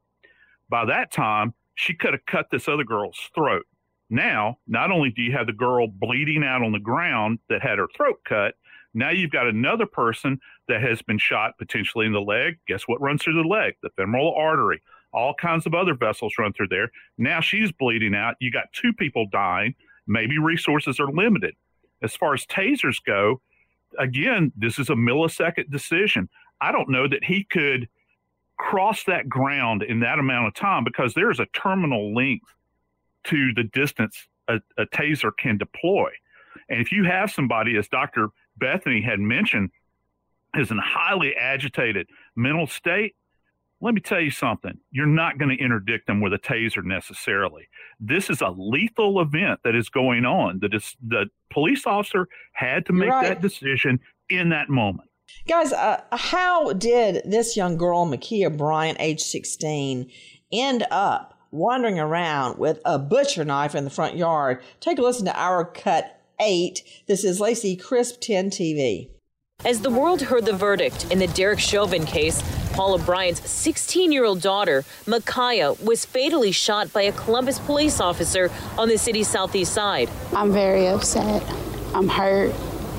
by 0.69 0.85
that 0.87 1.13
time, 1.13 1.55
she 1.75 1.95
could 1.95 2.13
have 2.13 2.27
cut 2.27 2.49
this 2.51 2.69
other 2.69 2.85
girl's 2.85 3.19
throat. 3.35 3.65
Now, 4.11 4.59
not 4.67 4.91
only 4.91 5.11
do 5.11 5.23
you 5.23 5.33
have 5.33 5.47
the 5.47 5.55
girl 5.55 5.87
bleeding 5.87 6.45
out 6.45 6.63
on 6.63 6.73
the 6.73 6.79
ground 6.79 7.39
that 7.49 7.63
had 7.63 7.79
her 7.79 7.89
throat 7.97 8.21
cut, 8.27 8.57
now 8.95 9.09
you've 9.09 9.31
got 9.31 9.47
another 9.47 9.87
person 9.87 10.39
that 10.69 10.83
has 10.83 11.01
been 11.01 11.17
shot 11.19 11.57
potentially 11.59 12.05
in 12.05 12.13
the 12.13 12.21
leg. 12.21 12.59
Guess 12.69 12.83
what 12.87 13.01
runs 13.01 13.23
through 13.23 13.43
the 13.43 13.49
leg? 13.49 13.75
The 13.83 13.89
femoral 13.97 14.35
artery. 14.35 14.83
All 15.15 15.35
kinds 15.35 15.65
of 15.67 15.75
other 15.75 15.95
vessels 15.95 16.35
run 16.39 16.53
through 16.53 16.69
there. 16.69 16.91
Now 17.17 17.41
she's 17.41 17.73
bleeding 17.73 18.15
out. 18.15 18.37
You 18.39 18.51
got 18.51 18.73
two 18.73 18.93
people 18.93 19.27
dying. 19.33 19.75
Maybe 20.07 20.39
resources 20.39 21.01
are 21.01 21.11
limited. 21.11 21.55
As 22.03 22.17
far 22.17 22.35
as 22.35 22.45
tasers 22.47 22.97
go, 23.05 23.41
again, 23.99 24.53
this 24.57 24.79
is 24.79 24.91
a 24.91 24.95
millisecond 24.95 25.71
decision. 25.71 26.29
I 26.61 26.73
don't 26.73 26.91
know 26.91 27.09
that 27.09 27.25
he 27.25 27.45
could 27.45 27.89
cross 28.57 29.05
that 29.05 29.29
ground 29.29 29.83
in 29.83 30.01
that 30.01 30.19
amount 30.19 30.47
of 30.47 30.55
time 30.55 30.85
because 30.85 31.15
there's 31.15 31.41
a 31.41 31.47
terminal 31.47 32.15
length 32.15 32.47
to 33.25 33.53
the 33.55 33.65
distance 33.65 34.29
a, 34.49 34.61
a 34.77 34.87
taser 34.87 35.31
can 35.37 35.59
deploy. 35.59 36.11
And 36.69 36.81
if 36.81 36.93
you 36.93 37.05
have 37.05 37.31
somebody, 37.31 37.77
as 37.77 37.89
Dr. 37.89 38.29
Bethany 38.57 39.01
had 39.01 39.21
mentioned, 39.21 39.71
is 40.55 40.71
in 40.71 40.79
a 40.79 40.83
highly 40.83 41.35
agitated 41.35 42.09
mental 42.37 42.67
state, 42.67 43.15
let 43.83 43.95
me 43.95 44.01
tell 44.01 44.21
you 44.21 44.31
something. 44.31 44.79
You're 44.93 45.07
not 45.07 45.39
going 45.39 45.55
to 45.55 45.63
interdict 45.63 46.07
them 46.07 46.21
with 46.21 46.33
a 46.33 46.39
taser 46.39 46.85
necessarily. 46.85 47.69
This 47.99 48.31
is 48.31 48.41
a 48.41 48.51
lethal 48.57 49.21
event 49.21 49.61
that 49.65 49.75
is 49.75 49.89
going 49.89 50.25
on. 50.25 50.61
That 50.61 50.73
is 50.73 50.97
the 51.07 51.27
police 51.51 51.85
officer 51.85 52.29
had 52.53 52.87
to 52.87 52.93
make 52.93 53.11
right. 53.11 53.29
that 53.29 53.43
decision 53.43 53.99
in 54.31 54.51
that 54.51 54.69
moment. 54.69 55.11
Guys, 55.49 55.73
uh, 55.73 56.01
how 56.13 56.73
did 56.75 57.23
this 57.25 57.57
young 57.57 57.77
girl, 57.77 58.07
Ma'Khia 58.07 58.57
Bryant, 58.57 58.99
age 59.01 59.21
16, 59.21 60.09
end 60.53 60.87
up 60.91 61.37
wandering 61.51 61.99
around 61.99 62.59
with 62.59 62.79
a 62.85 62.99
butcher 62.99 63.45
knife 63.45 63.75
in 63.75 63.83
the 63.83 63.91
front 63.91 64.17
yard? 64.17 64.63
Take 64.79 64.99
a 64.99 65.03
listen 65.03 65.25
to 65.27 65.37
our 65.37 65.65
cut 65.65 66.21
eight. 66.41 66.83
This 67.09 67.25
is 67.25 67.41
Lacey 67.41 67.77
Crisp 67.77 68.21
10 68.21 68.51
TV. 68.51 69.11
As 69.65 69.81
the 69.81 69.91
world 69.91 70.23
heard 70.23 70.45
the 70.45 70.53
verdict 70.53 71.07
in 71.13 71.21
the 71.21 71.29
Derek 71.29 71.61
Chauvin 71.61 72.05
case, 72.05 72.43
Paula 72.73 72.99
Bryant's 72.99 73.49
16 73.49 74.11
year 74.11 74.25
old 74.25 74.41
daughter, 74.41 74.85
Ma'Khia, 75.07 75.81
was 75.81 76.05
fatally 76.05 76.51
shot 76.51 76.93
by 76.93 77.03
a 77.03 77.13
Columbus 77.13 77.61
police 77.61 78.01
officer 78.01 78.51
on 78.77 78.89
the 78.89 78.99
city's 78.99 79.29
southeast 79.29 79.73
side. 79.73 80.11
I'm 80.35 80.53
very 80.53 80.89
upset. 80.89 81.45
I'm 81.95 82.09
hurt. 82.09 82.53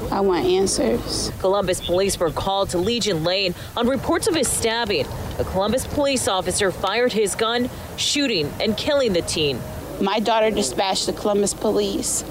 I 0.10 0.22
want 0.22 0.46
answers. 0.46 1.34
Columbus 1.40 1.86
police 1.86 2.18
were 2.18 2.32
called 2.32 2.70
to 2.70 2.78
Legion 2.78 3.26
Lane 3.26 3.56
on 3.76 3.90
reports 3.90 4.28
of 4.28 4.38
a 4.38 4.46
stabbing. 4.46 5.06
A 5.40 5.44
Columbus 5.44 5.86
police 5.86 6.30
officer 6.30 6.72
fired 6.72 7.12
his 7.12 7.36
gun, 7.36 7.70
shooting 7.98 8.50
and 8.62 8.78
killing 8.78 9.12
the 9.12 9.22
teen. 9.22 9.60
My 10.00 10.22
daughter 10.22 10.50
dispatched 10.50 11.08
the 11.08 11.14
Columbus 11.14 11.54
police 11.54 12.24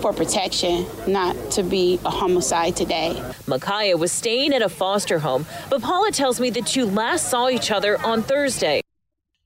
for 0.00 0.12
protection, 0.12 0.86
not 1.06 1.36
to 1.52 1.62
be 1.62 2.00
a 2.04 2.10
homicide 2.10 2.76
today. 2.76 3.14
Ma'Khia 3.46 3.98
was 3.98 4.10
staying 4.10 4.52
at 4.52 4.62
a 4.62 4.68
foster 4.68 5.18
home, 5.18 5.46
but 5.68 5.82
Paula 5.82 6.10
tells 6.10 6.40
me 6.40 6.50
the 6.50 6.62
two 6.62 6.86
last 6.86 7.28
saw 7.28 7.48
each 7.48 7.70
other 7.70 8.00
on 8.02 8.22
Thursday. 8.22 8.80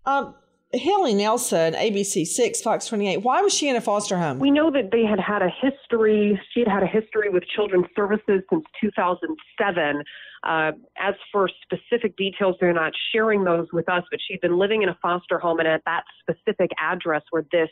Um, 0.06 0.34
Haley 0.74 1.14
Nelson, 1.14 1.74
ABC 1.74 2.26
6, 2.26 2.60
Fox 2.60 2.86
28. 2.86 3.18
Why 3.18 3.40
was 3.42 3.54
she 3.54 3.68
in 3.68 3.76
a 3.76 3.80
foster 3.80 4.18
home? 4.18 4.38
We 4.38 4.50
know 4.50 4.70
that 4.72 4.90
they 4.90 5.04
had 5.04 5.20
had 5.20 5.42
a 5.42 5.48
history, 5.48 6.40
she 6.52 6.60
had 6.60 6.68
had 6.68 6.82
a 6.82 6.86
history 6.86 7.28
with 7.30 7.44
Children's 7.54 7.86
Services 7.94 8.42
since 8.50 8.64
2007. 8.80 10.02
Uh, 10.42 10.72
as 10.98 11.14
for 11.32 11.48
specific 11.62 12.16
details, 12.16 12.56
they're 12.60 12.74
not 12.74 12.92
sharing 13.12 13.44
those 13.44 13.66
with 13.72 13.88
us, 13.88 14.02
but 14.10 14.20
she'd 14.26 14.40
been 14.40 14.58
living 14.58 14.82
in 14.82 14.88
a 14.88 14.98
foster 15.00 15.38
home 15.38 15.58
and 15.58 15.68
at 15.68 15.82
that 15.86 16.02
specific 16.20 16.70
address 16.78 17.22
where 17.30 17.44
this 17.52 17.70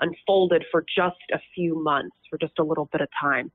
unfolded 0.00 0.64
for 0.70 0.84
just 0.96 1.16
a 1.32 1.38
few 1.54 1.82
months, 1.82 2.16
for 2.30 2.38
just 2.38 2.58
a 2.58 2.62
little 2.62 2.88
bit 2.92 3.00
of 3.00 3.08
time. 3.20 3.50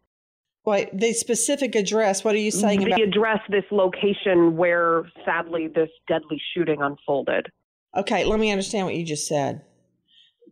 Wait, 0.66 0.90
the 0.94 1.14
specific 1.14 1.74
address, 1.74 2.24
what 2.24 2.36
are 2.36 2.40
you 2.40 2.52
saying 2.52 2.82
the 2.82 2.88
about? 2.88 3.02
address, 3.02 3.40
this 3.50 3.64
location 3.72 4.58
where 4.58 5.10
sadly 5.26 5.68
this 5.68 5.90
deadly 6.08 6.40
shooting 6.54 6.82
unfolded. 6.82 7.48
Okay, 7.98 8.24
let 8.24 8.40
me 8.40 8.52
understand 8.52 8.86
what 8.86 8.96
you 8.96 9.06
just 9.06 9.28
said. 9.28 9.62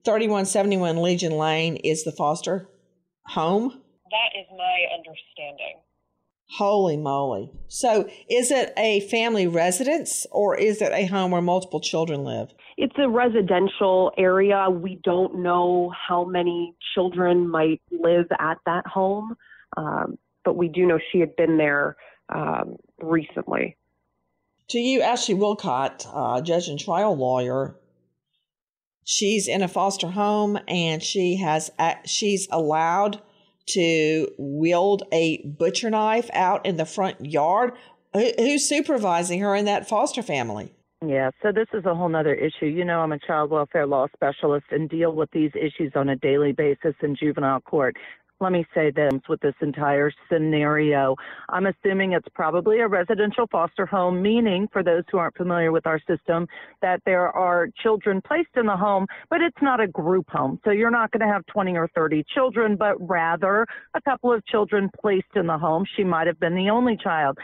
3171 0.06 1.02
Legion 1.02 1.34
Lane 1.34 1.76
is 1.78 2.04
the 2.04 2.12
foster 2.12 2.70
home? 3.26 3.70
That 3.70 4.40
is 4.40 4.48
my 4.58 4.86
understanding. 4.96 5.82
Holy 6.50 6.96
moly. 6.96 7.52
So, 7.68 8.10
is 8.30 8.52
it 8.52 8.74
a 8.78 9.02
family 9.02 9.48
residence 9.48 10.26
or 10.32 10.58
is 10.58 10.82
it 10.82 10.94
a 10.94 11.06
home 11.06 11.32
where 11.32 11.42
multiple 11.42 11.82
children 11.82 12.24
live? 12.24 12.54
It's 12.78 12.96
a 12.98 13.10
residential 13.10 14.14
area. 14.18 14.70
We 14.70 15.00
don't 15.04 15.40
know 15.40 15.92
how 16.08 16.24
many 16.24 16.74
children 16.94 17.50
might 17.50 17.82
live 17.92 18.28
at 18.40 18.60
that 18.66 18.88
home, 18.88 19.36
um, 19.76 20.18
but 20.46 20.56
we 20.56 20.70
do 20.70 20.86
know 20.86 21.00
she 21.12 21.20
had 21.20 21.36
been 21.36 21.58
there 21.58 21.98
um, 22.34 22.78
recently. 23.02 23.76
To 24.70 24.80
you, 24.80 25.02
Ashley 25.02 25.36
Wilcott, 25.36 26.06
uh, 26.14 26.42
judge 26.42 26.68
and 26.68 26.78
trial 26.78 27.16
lawyer, 27.16 27.76
she's 29.06 29.48
in 29.48 29.62
a 29.62 29.68
foster 29.68 30.10
home 30.10 30.60
and 30.68 31.02
she 31.02 31.38
has 31.38 31.72
she's 32.06 32.48
allowed 32.52 33.22
to 33.68 34.28
wield 34.38 35.04
a 35.14 35.46
butcher 35.46 35.90
knife 35.90 36.30
out 36.34 36.66
in 36.66 36.76
the 36.76 36.86
front 36.86 37.26
yard. 37.26 37.74
Who's 38.14 38.68
supervising 38.68 39.40
her 39.40 39.56
in 39.56 39.66
that 39.66 39.88
foster 39.88 40.22
family? 40.22 40.74
Yeah, 41.06 41.30
so 41.44 41.52
this 41.52 41.68
is 41.74 41.86
a 41.86 41.94
whole 41.94 42.10
nother 42.10 42.34
issue. 42.34 42.66
You 42.66 42.84
know, 42.84 43.00
I'm 43.02 43.12
a 43.12 43.20
child 43.20 43.52
welfare 43.52 43.86
law 43.86 44.08
specialist 44.16 44.66
and 44.72 44.90
deal 44.90 45.14
with 45.14 45.30
these 45.32 45.52
issues 45.56 45.94
on 45.96 46.10
a 46.10 46.16
daily 46.16 46.52
basis 46.52 46.96
in 47.04 47.16
juvenile 47.16 47.62
court. 47.62 47.96
Let 48.40 48.52
me 48.52 48.68
say 48.76 48.92
this 48.92 49.14
with 49.28 49.42
this 49.42 49.56
entire 49.62 50.12
scenario. 50.32 51.16
I'm 51.50 51.66
assuming 51.66 52.14
it's 52.14 52.28
probably 52.36 52.82
a 52.82 52.88
residential 52.88 53.48
foster 53.52 53.88
home, 53.88 54.22
meaning, 54.22 54.68
for 54.72 54.84
those 54.84 55.04
who 55.12 55.18
aren't 55.18 55.36
familiar 55.36 55.72
with 55.72 55.88
our 55.88 56.00
system, 56.08 56.48
that 56.84 57.02
there 57.04 57.30
are 57.30 57.68
children 57.82 58.22
placed 58.22 58.56
in 58.56 58.68
the 58.68 58.78
home, 58.78 59.08
but 59.32 59.42
it's 59.42 59.58
not 59.62 59.80
a 59.80 59.88
group 59.88 60.30
home. 60.30 60.60
So 60.66 60.72
you're 60.72 60.92
not 60.92 61.10
going 61.10 61.28
to 61.28 61.34
have 61.34 61.48
20 61.48 61.78
or 61.78 61.88
30 61.96 62.24
children, 62.36 62.76
but 62.76 62.96
rather 63.00 63.66
a 63.96 64.02
couple 64.02 64.32
of 64.32 64.46
children 64.46 64.92
placed 65.02 65.36
in 65.36 65.48
the 65.48 65.58
home. 65.58 65.84
She 65.96 66.04
might 66.04 66.28
have 66.28 66.40
been 66.40 66.54
the 66.54 66.70
only 66.70 66.96
child 66.96 67.40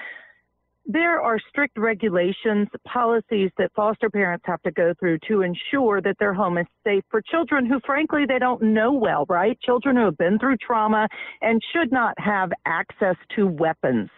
there 0.85 1.21
are 1.21 1.39
strict 1.49 1.77
regulations, 1.77 2.67
policies 2.85 3.51
that 3.57 3.71
foster 3.73 4.09
parents 4.09 4.43
have 4.45 4.61
to 4.63 4.71
go 4.71 4.93
through 4.99 5.19
to 5.27 5.41
ensure 5.41 6.01
that 6.01 6.17
their 6.19 6.33
home 6.33 6.57
is 6.57 6.67
safe 6.83 7.03
for 7.09 7.21
children 7.21 7.65
who, 7.65 7.79
frankly, 7.85 8.25
they 8.27 8.39
don't 8.39 8.61
know 8.61 8.91
well, 8.91 9.25
right? 9.29 9.57
Children 9.61 9.95
who 9.95 10.05
have 10.05 10.17
been 10.17 10.37
through 10.39 10.57
trauma 10.57 11.07
and 11.41 11.61
should 11.73 11.91
not 11.91 12.13
have 12.17 12.51
access 12.65 13.15
to 13.35 13.47
weapons. 13.47 14.09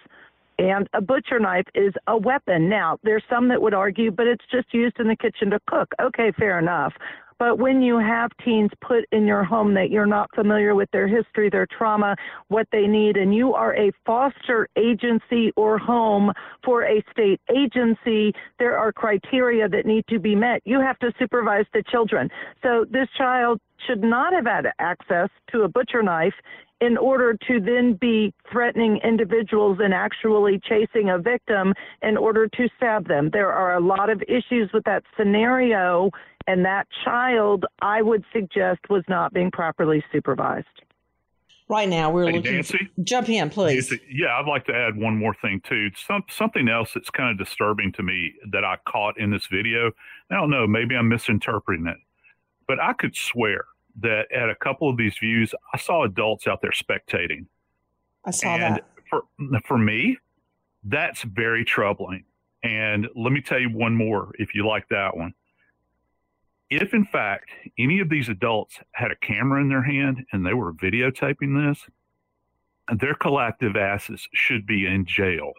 And 0.57 0.87
a 0.93 1.01
butcher 1.01 1.39
knife 1.39 1.65
is 1.75 1.93
a 2.07 2.17
weapon. 2.17 2.69
Now, 2.69 2.97
there's 3.03 3.23
some 3.29 3.49
that 3.49 3.61
would 3.61 3.73
argue, 3.73 4.09
but 4.09 4.25
it's 4.25 4.45
just 4.49 4.73
used 4.73 4.99
in 4.99 5.07
the 5.07 5.15
kitchen 5.15 5.49
to 5.51 5.59
cook. 5.67 5.89
Okay, 6.01 6.31
fair 6.37 6.59
enough. 6.59 6.93
But 7.37 7.59
when 7.59 7.81
you 7.81 7.97
have 7.97 8.31
teens 8.43 8.71
put 8.81 9.05
in 9.11 9.25
your 9.25 9.43
home 9.43 9.73
that 9.73 9.89
you're 9.89 10.05
not 10.05 10.29
familiar 10.33 10.73
with 10.75 10.89
their 10.91 11.07
history, 11.07 11.49
their 11.49 11.67
trauma, 11.77 12.15
what 12.47 12.67
they 12.71 12.87
need, 12.87 13.17
and 13.17 13.35
you 13.35 13.53
are 13.53 13.75
a 13.75 13.91
foster 14.05 14.67
agency 14.77 15.51
or 15.57 15.77
home 15.77 16.31
for 16.63 16.83
a 16.83 17.03
state 17.11 17.41
agency, 17.55 18.33
there 18.59 18.77
are 18.77 18.93
criteria 18.93 19.67
that 19.67 19.85
need 19.85 20.05
to 20.09 20.19
be 20.19 20.35
met. 20.35 20.61
You 20.65 20.79
have 20.79 20.97
to 20.99 21.11
supervise 21.19 21.65
the 21.73 21.83
children. 21.91 22.29
So 22.63 22.85
this 22.89 23.07
child 23.17 23.59
should 23.85 24.03
not 24.03 24.33
have 24.33 24.45
had 24.45 24.67
access 24.79 25.29
to 25.51 25.61
a 25.61 25.67
butcher 25.67 26.03
knife 26.03 26.33
in 26.81 26.97
order 26.97 27.37
to 27.47 27.59
then 27.59 27.93
be 27.93 28.33
threatening 28.51 28.99
individuals 29.03 29.77
and 29.81 29.93
actually 29.93 30.59
chasing 30.67 31.09
a 31.09 31.17
victim 31.17 31.73
in 32.01 32.17
order 32.17 32.47
to 32.47 32.67
stab 32.75 33.07
them. 33.07 33.29
There 33.31 33.51
are 33.51 33.75
a 33.75 33.79
lot 33.79 34.09
of 34.09 34.21
issues 34.27 34.69
with 34.73 34.83
that 34.83 35.03
scenario 35.17 36.11
and 36.47 36.65
that 36.65 36.87
child, 37.03 37.65
I 37.81 38.01
would 38.01 38.23
suggest, 38.33 38.81
was 38.89 39.03
not 39.07 39.33
being 39.33 39.51
properly 39.51 40.03
supervised. 40.11 40.67
Right 41.67 41.89
now, 41.89 42.11
we're 42.11 42.27
Hey, 42.27 42.33
looking. 42.33 42.53
Nancy? 42.53 42.89
Jump 43.03 43.27
in, 43.29 43.49
please. 43.49 43.89
Nancy, 43.89 44.05
Yeah, 44.11 44.37
I'd 44.37 44.45
like 44.47 44.65
to 44.65 44.75
add 44.75 44.95
one 44.95 45.17
more 45.17 45.33
thing 45.41 45.61
too. 45.63 45.89
Some 45.95 46.23
something 46.29 46.69
else 46.69 46.91
that's 46.93 47.09
kind 47.09 47.31
of 47.31 47.43
disturbing 47.43 47.91
to 47.93 48.03
me 48.03 48.33
that 48.51 48.63
I 48.63 48.75
caught 48.87 49.17
in 49.17 49.31
this 49.31 49.47
video. 49.47 49.91
I 50.29 50.35
don't 50.35 50.51
know, 50.51 50.67
maybe 50.67 50.95
I'm 50.95 51.09
misinterpreting 51.09 51.87
it, 51.87 51.97
but 52.67 52.79
I 52.79 52.93
could 52.93 53.15
swear 53.15 53.65
that 54.01 54.31
at 54.31 54.49
a 54.49 54.55
couple 54.55 54.89
of 54.89 54.97
these 54.97 55.17
views, 55.17 55.53
I 55.73 55.77
saw 55.77 56.03
adults 56.03 56.47
out 56.47 56.61
there 56.61 56.71
spectating. 56.71 57.45
I 58.25 58.31
saw 58.31 58.55
and 58.55 58.75
that. 58.75 58.87
for 59.09 59.23
for 59.67 59.77
me, 59.77 60.17
that's 60.83 61.23
very 61.23 61.65
troubling. 61.65 62.25
And 62.63 63.07
let 63.15 63.31
me 63.31 63.41
tell 63.41 63.59
you 63.59 63.69
one 63.69 63.95
more, 63.95 64.31
if 64.39 64.55
you 64.55 64.65
like 64.67 64.89
that 64.89 65.15
one. 65.15 65.33
If 66.69 66.93
in 66.95 67.05
fact 67.05 67.51
any 67.77 67.99
of 67.99 68.09
these 68.09 68.27
adults 68.27 68.79
had 68.93 69.11
a 69.11 69.15
camera 69.15 69.61
in 69.61 69.69
their 69.69 69.83
hand 69.83 70.25
and 70.31 70.45
they 70.45 70.53
were 70.53 70.73
videotaping 70.73 71.69
this, 71.69 71.85
their 72.97 73.13
collective 73.13 73.75
asses 73.75 74.27
should 74.33 74.65
be 74.65 74.87
in 74.87 75.05
jail. 75.05 75.53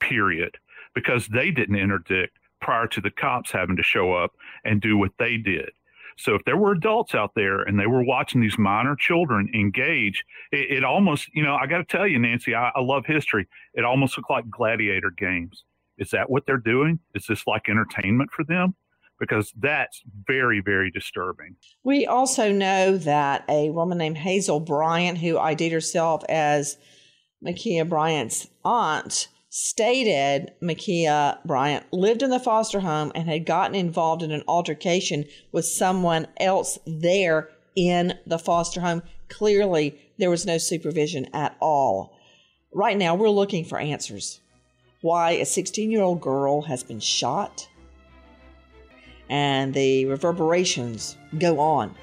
Period. 0.00 0.56
Because 0.94 1.28
they 1.28 1.50
didn't 1.50 1.76
interdict 1.76 2.38
prior 2.60 2.86
to 2.88 3.00
the 3.00 3.10
cops 3.10 3.50
having 3.50 3.76
to 3.76 3.82
show 3.82 4.14
up 4.14 4.32
and 4.64 4.80
do 4.80 4.96
what 4.96 5.12
they 5.18 5.36
did. 5.36 5.70
So 6.18 6.34
if 6.34 6.44
there 6.44 6.56
were 6.56 6.72
adults 6.72 7.14
out 7.14 7.32
there 7.36 7.60
and 7.60 7.78
they 7.78 7.86
were 7.86 8.02
watching 8.02 8.40
these 8.40 8.58
minor 8.58 8.96
children 8.96 9.48
engage, 9.54 10.24
it, 10.50 10.78
it 10.78 10.84
almost, 10.84 11.28
you 11.32 11.44
know, 11.44 11.54
I 11.54 11.66
got 11.66 11.78
to 11.78 11.84
tell 11.84 12.06
you, 12.06 12.18
Nancy, 12.18 12.54
I, 12.54 12.70
I 12.74 12.80
love 12.80 13.06
history. 13.06 13.46
It 13.74 13.84
almost 13.84 14.16
looked 14.16 14.30
like 14.30 14.50
gladiator 14.50 15.12
games. 15.16 15.64
Is 15.96 16.10
that 16.10 16.28
what 16.28 16.44
they're 16.44 16.56
doing? 16.56 16.98
Is 17.14 17.26
this 17.26 17.46
like 17.46 17.68
entertainment 17.68 18.30
for 18.32 18.44
them? 18.44 18.74
Because 19.20 19.52
that's 19.58 20.02
very, 20.26 20.60
very 20.60 20.90
disturbing. 20.90 21.56
We 21.84 22.06
also 22.06 22.52
know 22.52 22.96
that 22.98 23.44
a 23.48 23.70
woman 23.70 23.98
named 23.98 24.18
Hazel 24.18 24.60
Bryant, 24.60 25.18
who 25.18 25.38
ID'd 25.38 25.72
herself 25.72 26.22
as 26.28 26.78
Ma'Khia 27.44 27.88
Bryant's 27.88 28.48
aunt, 28.64 29.28
stated 29.50 30.52
Ma'Khia 30.62 31.44
Bryant 31.44 31.84
lived 31.92 32.22
in 32.22 32.30
the 32.30 32.40
foster 32.40 32.80
home 32.80 33.12
and 33.14 33.28
had 33.28 33.46
gotten 33.46 33.74
involved 33.74 34.22
in 34.22 34.30
an 34.30 34.44
altercation 34.46 35.24
with 35.52 35.64
someone 35.64 36.26
else 36.38 36.78
there 36.86 37.48
in 37.74 38.14
the 38.26 38.38
foster 38.38 38.80
home. 38.80 39.02
Clearly, 39.28 39.98
there 40.18 40.30
was 40.30 40.46
no 40.46 40.58
supervision 40.58 41.26
at 41.32 41.56
all. 41.60 42.16
Right 42.74 42.96
now, 42.96 43.14
we're 43.14 43.30
looking 43.30 43.64
for 43.64 43.78
answers. 43.78 44.40
Why 45.00 45.32
a 45.32 45.46
16 45.46 45.90
year 45.90 46.02
old 46.02 46.20
girl 46.20 46.62
has 46.62 46.82
been 46.82 47.00
shot, 47.00 47.68
and 49.30 49.72
the 49.72 50.06
reverberations 50.06 51.16
go 51.38 51.60
on. 51.60 51.94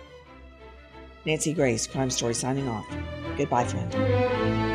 Nancy 1.26 1.54
Grace, 1.54 1.88
Crime 1.88 2.10
Story, 2.10 2.36
signing 2.36 2.70
off. 2.70 2.86
Goodbye, 3.38 3.66
friend. 3.66 4.75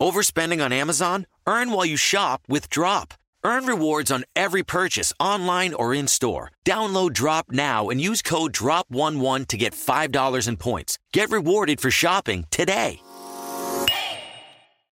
Overspending 0.00 0.64
on 0.64 0.72
Amazon? 0.72 1.26
Earn 1.46 1.72
while 1.72 1.84
you 1.84 1.96
shop 1.96 2.42
with 2.48 2.68
Drop. 2.70 3.14
Earn 3.44 3.66
rewards 3.66 4.10
on 4.10 4.24
every 4.34 4.62
purchase 4.62 5.12
online 5.20 5.74
or 5.74 5.94
in 5.94 6.08
store. 6.08 6.50
Download 6.64 7.12
Drop 7.12 7.46
now 7.50 7.88
and 7.88 8.00
use 8.00 8.22
code 8.22 8.52
DROP11 8.52 9.46
to 9.48 9.56
get 9.56 9.72
$5 9.72 10.48
in 10.48 10.56
points. 10.56 10.98
Get 11.12 11.30
rewarded 11.30 11.80
for 11.80 11.90
shopping 11.90 12.46
today. 12.50 13.00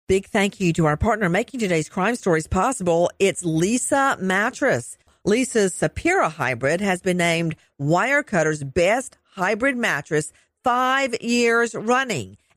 Big 0.08 0.26
thank 0.26 0.60
you 0.60 0.74
to 0.74 0.86
our 0.86 0.98
partner 0.98 1.30
making 1.30 1.62
today's 1.62 1.88
crime 1.88 2.16
stories 2.16 2.48
possible. 2.48 3.10
It's 3.20 3.44
Leesa 3.44 4.20
Mattress. 4.20 4.98
Leesa's 5.26 5.74
Sapira 5.74 6.30
Hybrid 6.30 6.82
has 6.82 7.02
been 7.02 7.18
named 7.18 7.56
Wirecutter's 7.80 8.64
best 8.64 9.18
hybrid 9.24 9.78
mattress 9.78 10.34
five 10.64 11.16
years 11.22 11.74
running. 11.74 12.38